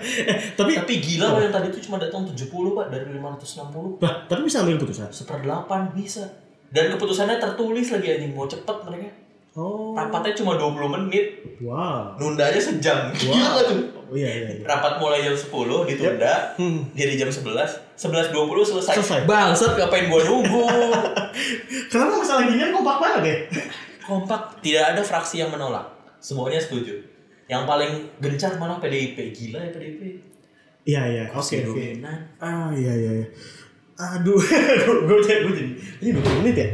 tapi 0.59 0.71
Tapi 0.73 0.93
gila 0.97 1.27
loh 1.29 1.41
yang 1.41 1.51
tadi 1.51 1.67
itu 1.67 1.79
cuma 1.83 1.95
datang 1.95 2.23
70 2.23 2.47
pak 2.47 2.85
dari 2.87 3.05
560 3.11 3.99
Lah, 3.99 4.13
tapi 4.25 4.41
bisa 4.43 4.61
ambil 4.61 4.75
keputusan. 4.77 5.07
Seperdelapan 5.09 5.91
bisa 5.91 6.23
Dan 6.67 6.87
keputusannya 6.89 7.35
tertulis 7.37 7.87
lagi 7.89 8.07
anjing 8.09 8.31
Mau 8.31 8.45
cepet 8.45 8.77
mereka 8.83 9.09
Oh. 9.51 9.91
Rapatnya 9.91 10.31
cuma 10.31 10.55
20 10.55 10.87
menit 10.89 11.43
Wow. 11.59 12.15
Nunda 12.15 12.47
aja 12.47 12.55
sejam 12.55 13.11
Gila 13.11 13.35
Wow. 13.35 13.51
nggak 13.51 13.65
tuh 13.65 13.77
Oh 14.07 14.15
iya 14.15 14.31
iya. 14.33 14.47
iya. 14.49 14.63
Rapat 14.63 14.95
mulai 14.95 15.19
jam 15.21 15.35
10 15.35 15.51
ditunda 15.85 16.55
Hmm. 16.55 16.87
Jadi 16.91 17.13
jam 17.15 17.27
11 17.27 17.51
11.20 17.99 18.31
selesai 18.63 18.95
Selesai. 18.95 19.19
Bangsat 19.23 19.75
ngapain 19.75 20.07
gua 20.07 20.23
nunggu 20.23 20.63
Kenapa 21.91 22.13
masalah 22.17 22.47
ginian 22.47 22.71
kompak 22.71 22.95
banget 22.97 23.21
ya? 23.23 23.35
Kompak 24.01 24.41
Tidak 24.59 24.83
ada 24.95 25.03
fraksi 25.03 25.43
yang 25.43 25.51
menolak 25.51 25.83
Semuanya 26.17 26.55
setuju 26.55 27.10
Yang 27.51 27.63
paling 27.65 27.91
gencar 28.17 28.55
malah 28.55 28.79
PDIP 28.79 29.17
Gila 29.29 29.59
ya 29.59 29.69
PDIP 29.69 30.01
Iya 30.81 31.01
iya. 31.05 31.23
Oke 31.29 31.61
oke. 31.61 31.83
Ah 32.39 32.71
iya 32.71 32.89
iya. 32.91 33.11
iya. 33.13 33.27
Aduh, 33.93 34.39
gue 34.39 35.17
jadi 35.21 35.43
gue 35.43 35.53
jadi 35.53 35.69
ini 36.01 36.09
20 36.15 36.41
menit 36.41 36.55
ya. 36.57 36.69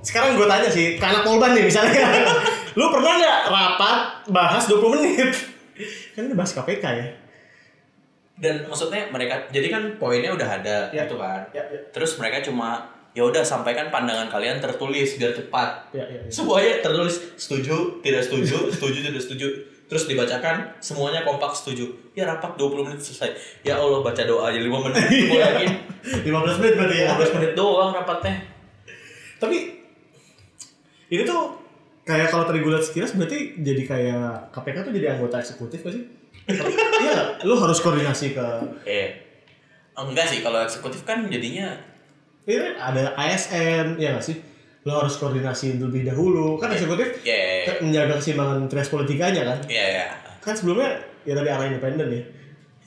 Sekarang 0.00 0.36
gue 0.36 0.44
tanya 0.44 0.68
sih, 0.68 0.94
ke 0.94 1.02
anak 1.02 1.24
Polban 1.24 1.50
nih 1.50 1.64
misalnya. 1.64 2.06
Lu 2.78 2.86
pernah 2.86 3.16
nggak 3.16 3.38
rapat 3.48 3.98
bahas 4.28 4.62
20 4.68 4.94
menit? 4.94 5.32
Kan 6.14 6.28
ini 6.28 6.34
bahas 6.34 6.52
KPK 6.52 6.84
ya. 6.86 7.06
dan 8.36 8.64
maksudnya 8.64 9.04
mereka 9.06 9.36
jadi 9.48 9.68
kan 9.68 9.82
poinnya 9.96 10.32
udah 10.32 10.48
ada 10.48 10.88
Ya. 10.88 11.04
gitu 11.04 11.20
kan 11.20 11.44
Ya, 11.52 11.60
ya. 11.60 11.76
terus 11.92 12.16
mereka 12.16 12.40
cuma 12.40 12.80
ya 13.12 13.20
udah 13.20 13.44
sampaikan 13.44 13.92
pandangan 13.92 14.32
kalian 14.32 14.56
tertulis 14.56 15.20
biar 15.20 15.36
cepat 15.36 15.92
Ya, 15.92 16.00
ya, 16.00 16.16
ya. 16.16 16.30
semuanya 16.32 16.80
tertulis 16.80 17.20
setuju 17.36 18.00
tidak 18.00 18.24
setuju 18.24 18.72
setuju 18.72 18.98
tidak 19.04 19.20
setuju 19.20 19.46
terus 19.90 20.06
dibacakan 20.06 20.70
semuanya 20.78 21.26
kompak 21.26 21.50
setuju 21.50 21.90
ya 22.14 22.22
rapat 22.22 22.54
20 22.54 22.86
menit 22.86 23.02
selesai 23.02 23.34
ya 23.66 23.74
Allah 23.74 24.06
baca 24.06 24.22
doa 24.22 24.46
aja 24.46 24.62
5 24.62 24.70
menit 24.86 25.02
gue 25.10 25.40
yakin 25.42 25.70
15 26.30 26.60
menit 26.62 26.74
berarti 26.78 26.96
ya. 27.02 27.10
15 27.18 27.36
menit 27.42 27.52
doang 27.58 27.90
rapatnya 27.90 28.38
Tapi 29.40 29.56
ini 31.10 31.22
tuh 31.26 31.58
kayak 32.06 32.30
kalau 32.30 32.46
tadi 32.46 32.62
gue 32.62 32.70
liat 32.70 32.86
sekilas 32.86 33.18
berarti 33.18 33.58
jadi 33.58 33.82
kayak 33.82 34.54
KPK 34.54 34.76
tuh 34.86 34.92
jadi 34.94 35.06
anggota 35.16 35.40
eksekutif 35.40 35.80
gak 35.82 35.94
sih? 35.96 36.04
iya? 37.04 37.40
Lu 37.42 37.56
harus 37.58 37.80
koordinasi 37.80 38.36
ke 38.36 38.46
eh 38.86 39.08
enggak 39.96 40.28
sih 40.28 40.40
kalau 40.44 40.60
eksekutif 40.62 41.02
kan 41.08 41.24
jadinya 41.26 41.72
ini 42.44 42.76
ada 42.76 43.16
ASN 43.16 43.96
ya 43.96 44.16
nggak 44.16 44.24
sih? 44.24 44.36
Lu 44.80 44.92
harus 44.92 45.14
koordinasi 45.14 45.76
lebih 45.76 46.02
dahulu 46.04 46.56
kan 46.56 46.70
eksekutif 46.70 47.20
ya 47.20 47.68
ke- 47.68 47.80
menjaga 47.80 48.16
keseimbangan 48.16 48.64
trias 48.64 48.88
politikanya 48.88 49.42
kan? 49.44 49.58
ya 49.66 49.84
ya 49.98 50.06
Kan 50.38 50.52
sebelumnya 50.52 50.88
ya 51.22 51.34
tadi 51.34 51.48
arah 51.48 51.66
independen 51.66 52.08
ya. 52.08 52.22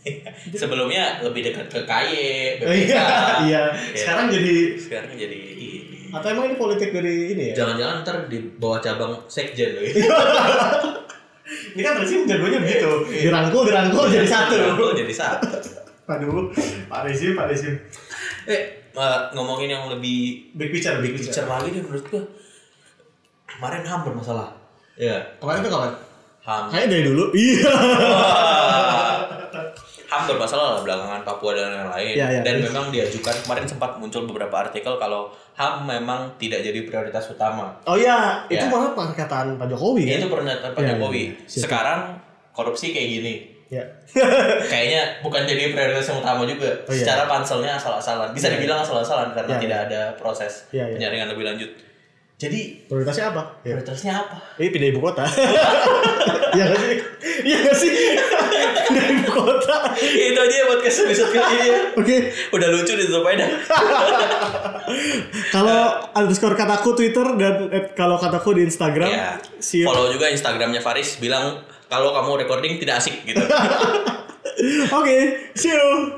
sebelumnya 0.57 1.21
lebih 1.21 1.45
dekat 1.45 1.69
ke 1.69 1.79
KY 1.79 2.11
Oh, 2.59 2.73
iya, 2.73 2.83
BPK 2.83 2.97
iya. 3.47 3.61
Sekarang 3.93 4.25
jadi 4.27 4.53
sekarang 4.75 5.13
jadi 5.13 5.37
ini 5.55 5.69
atau 6.09 6.29
emang 6.29 6.45
ini 6.45 6.55
politik 6.55 6.89
dari 6.89 7.31
ini 7.31 7.43
ya? 7.49 7.55
Jangan-jangan 7.57 7.95
ntar 8.01 8.17
di 8.25 8.37
bawah 8.55 8.77
cabang 8.77 9.17
sekjen 9.25 9.73
loh. 9.73 9.81
Ini 11.73 11.81
kan 11.81 11.99
rezim 11.99 12.23
jagonya 12.23 12.55
begitu. 12.57 12.89
Dirangkul, 13.09 13.65
dirangkul 13.65 14.05
jadi 14.07 14.25
satu. 14.25 14.55
Rangkul 14.55 14.89
jadi 14.95 15.13
satu 15.13 15.47
Aduh, 16.05 16.49
Pak 16.85 17.01
Rezim, 17.03 17.33
Pak 17.33 17.47
Rezim. 17.47 17.73
Eh, 18.45 18.82
eh, 18.93 19.19
ngomongin 19.31 19.69
yang 19.69 19.85
lebih 19.87 20.49
Big 20.53 20.69
picture, 20.69 20.97
big 20.97 21.13
picture. 21.13 21.33
picture 21.33 21.47
lagi 21.47 21.69
deh 21.69 21.81
menurut 21.81 22.05
gua. 22.05 22.23
Kemarin 23.45 23.81
HAM 23.81 24.01
bermasalah. 24.03 24.49
Iya. 24.95 25.17
Kemarin 25.37 25.59
itu 25.59 25.69
kapan? 25.69 25.91
HAM. 26.41 26.63
Kayaknya 26.69 26.89
dari 26.89 27.03
dulu. 27.05 27.23
Iya. 27.35 27.71
HAM 30.05 30.29
bermasalah 30.29 30.67
lah 30.71 30.81
belakangan 30.81 31.21
Papua 31.23 31.51
dan 31.53 31.73
lain-lain. 31.73 32.13
Iya, 32.13 32.27
iya. 32.29 32.41
dan 32.41 32.61
memang 32.61 32.89
diajukan 32.89 33.33
kemarin 33.39 33.65
sempat 33.65 33.97
muncul 33.97 34.29
beberapa 34.29 34.53
artikel 34.59 34.93
kalau 34.95 35.33
HAM 35.53 35.85
memang 35.85 36.37
tidak 36.37 36.61
jadi 36.61 36.85
prioritas 36.85 37.25
utama. 37.27 37.73
Oh 37.83 37.97
iya, 37.97 38.45
itu 38.45 38.61
Ya. 38.61 38.69
malah 38.69 38.93
perkataan 38.93 39.57
Pak 39.57 39.67
Jokowi 39.67 40.05
kan? 40.05 40.19
Itu 40.19 40.29
pernyataan 40.29 40.71
Pak 40.71 40.81
Iya, 40.81 40.89
Jokowi. 40.93 41.23
iya. 41.23 41.33
Siap. 41.47 41.61
Sekarang 41.65 41.99
korupsi 42.51 42.93
kayak 42.93 43.09
gini. 43.11 43.33
Ya. 43.73 43.83
Kayaknya 44.69 45.01
bukan 45.19 45.41
jadi 45.43 45.73
prioritas 45.73 46.05
yang 46.05 46.21
utama 46.21 46.45
juga. 46.45 46.69
Oh, 46.85 46.93
iya. 46.93 47.01
Secara 47.01 47.25
panselnya 47.25 47.73
asal-asalan. 47.73 48.29
Bisa 48.31 48.47
Iya, 48.47 48.53
dibilang 48.55 48.79
asal-asalan 48.79 49.33
karena 49.33 49.49
Iya, 49.51 49.61
tidak 49.61 49.79
iya. 49.79 49.87
ada 49.89 50.01
proses 50.13 50.69
Iya, 50.69 50.85
iya. 50.85 50.95
penyaringan 50.95 51.27
lebih 51.33 51.45
lanjut. 51.45 51.71
Jadi 52.33 52.85
Prioritasnya 52.85 53.25
apa? 53.31 53.41
Ya. 53.63 53.71
prioritasnya 53.71 54.13
apa? 54.13 54.35
Ini 54.57 54.69
pindah 54.69 54.89
ibu 54.89 55.01
kota. 55.01 55.25
Iya 56.53 56.69
gak 56.69 56.77
sih? 56.77 56.95
Iya 57.43 57.57
gak 57.65 57.75
sih? 57.75 57.91
pindah 58.85 59.05
ibu 59.11 59.29
kota. 59.31 59.77
itu 59.97 60.37
aja 60.37 60.53
ya 60.53 60.65
podcast 60.67 60.97
episode 61.01 61.31
kali 61.31 61.49
ini 61.51 61.65
ya. 61.65 61.79
Oke, 61.95 62.15
Udah 62.51 62.67
lucu 62.69 62.93
ditutup 62.93 63.25
aja 63.25 63.47
kalau 65.49 65.81
underscore 66.13 66.53
kataku 66.53 66.93
Twitter 66.93 67.25
dan 67.35 67.53
kalau 67.93 68.17
kataku 68.17 68.53
di 68.53 68.67
Instagram. 68.67 69.09
ya. 69.09 69.39
See 69.57 69.81
you. 69.81 69.87
Follow 69.87 70.11
juga 70.11 70.29
Instagramnya 70.29 70.79
Faris 70.79 71.17
bilang 71.17 71.63
kalau 71.87 72.11
kamu 72.15 72.45
recording 72.45 72.73
tidak 72.81 72.99
asik 72.99 73.15
gitu. 73.23 73.43
Oke, 74.97 75.17
see 75.55 75.71
you. 75.71 76.11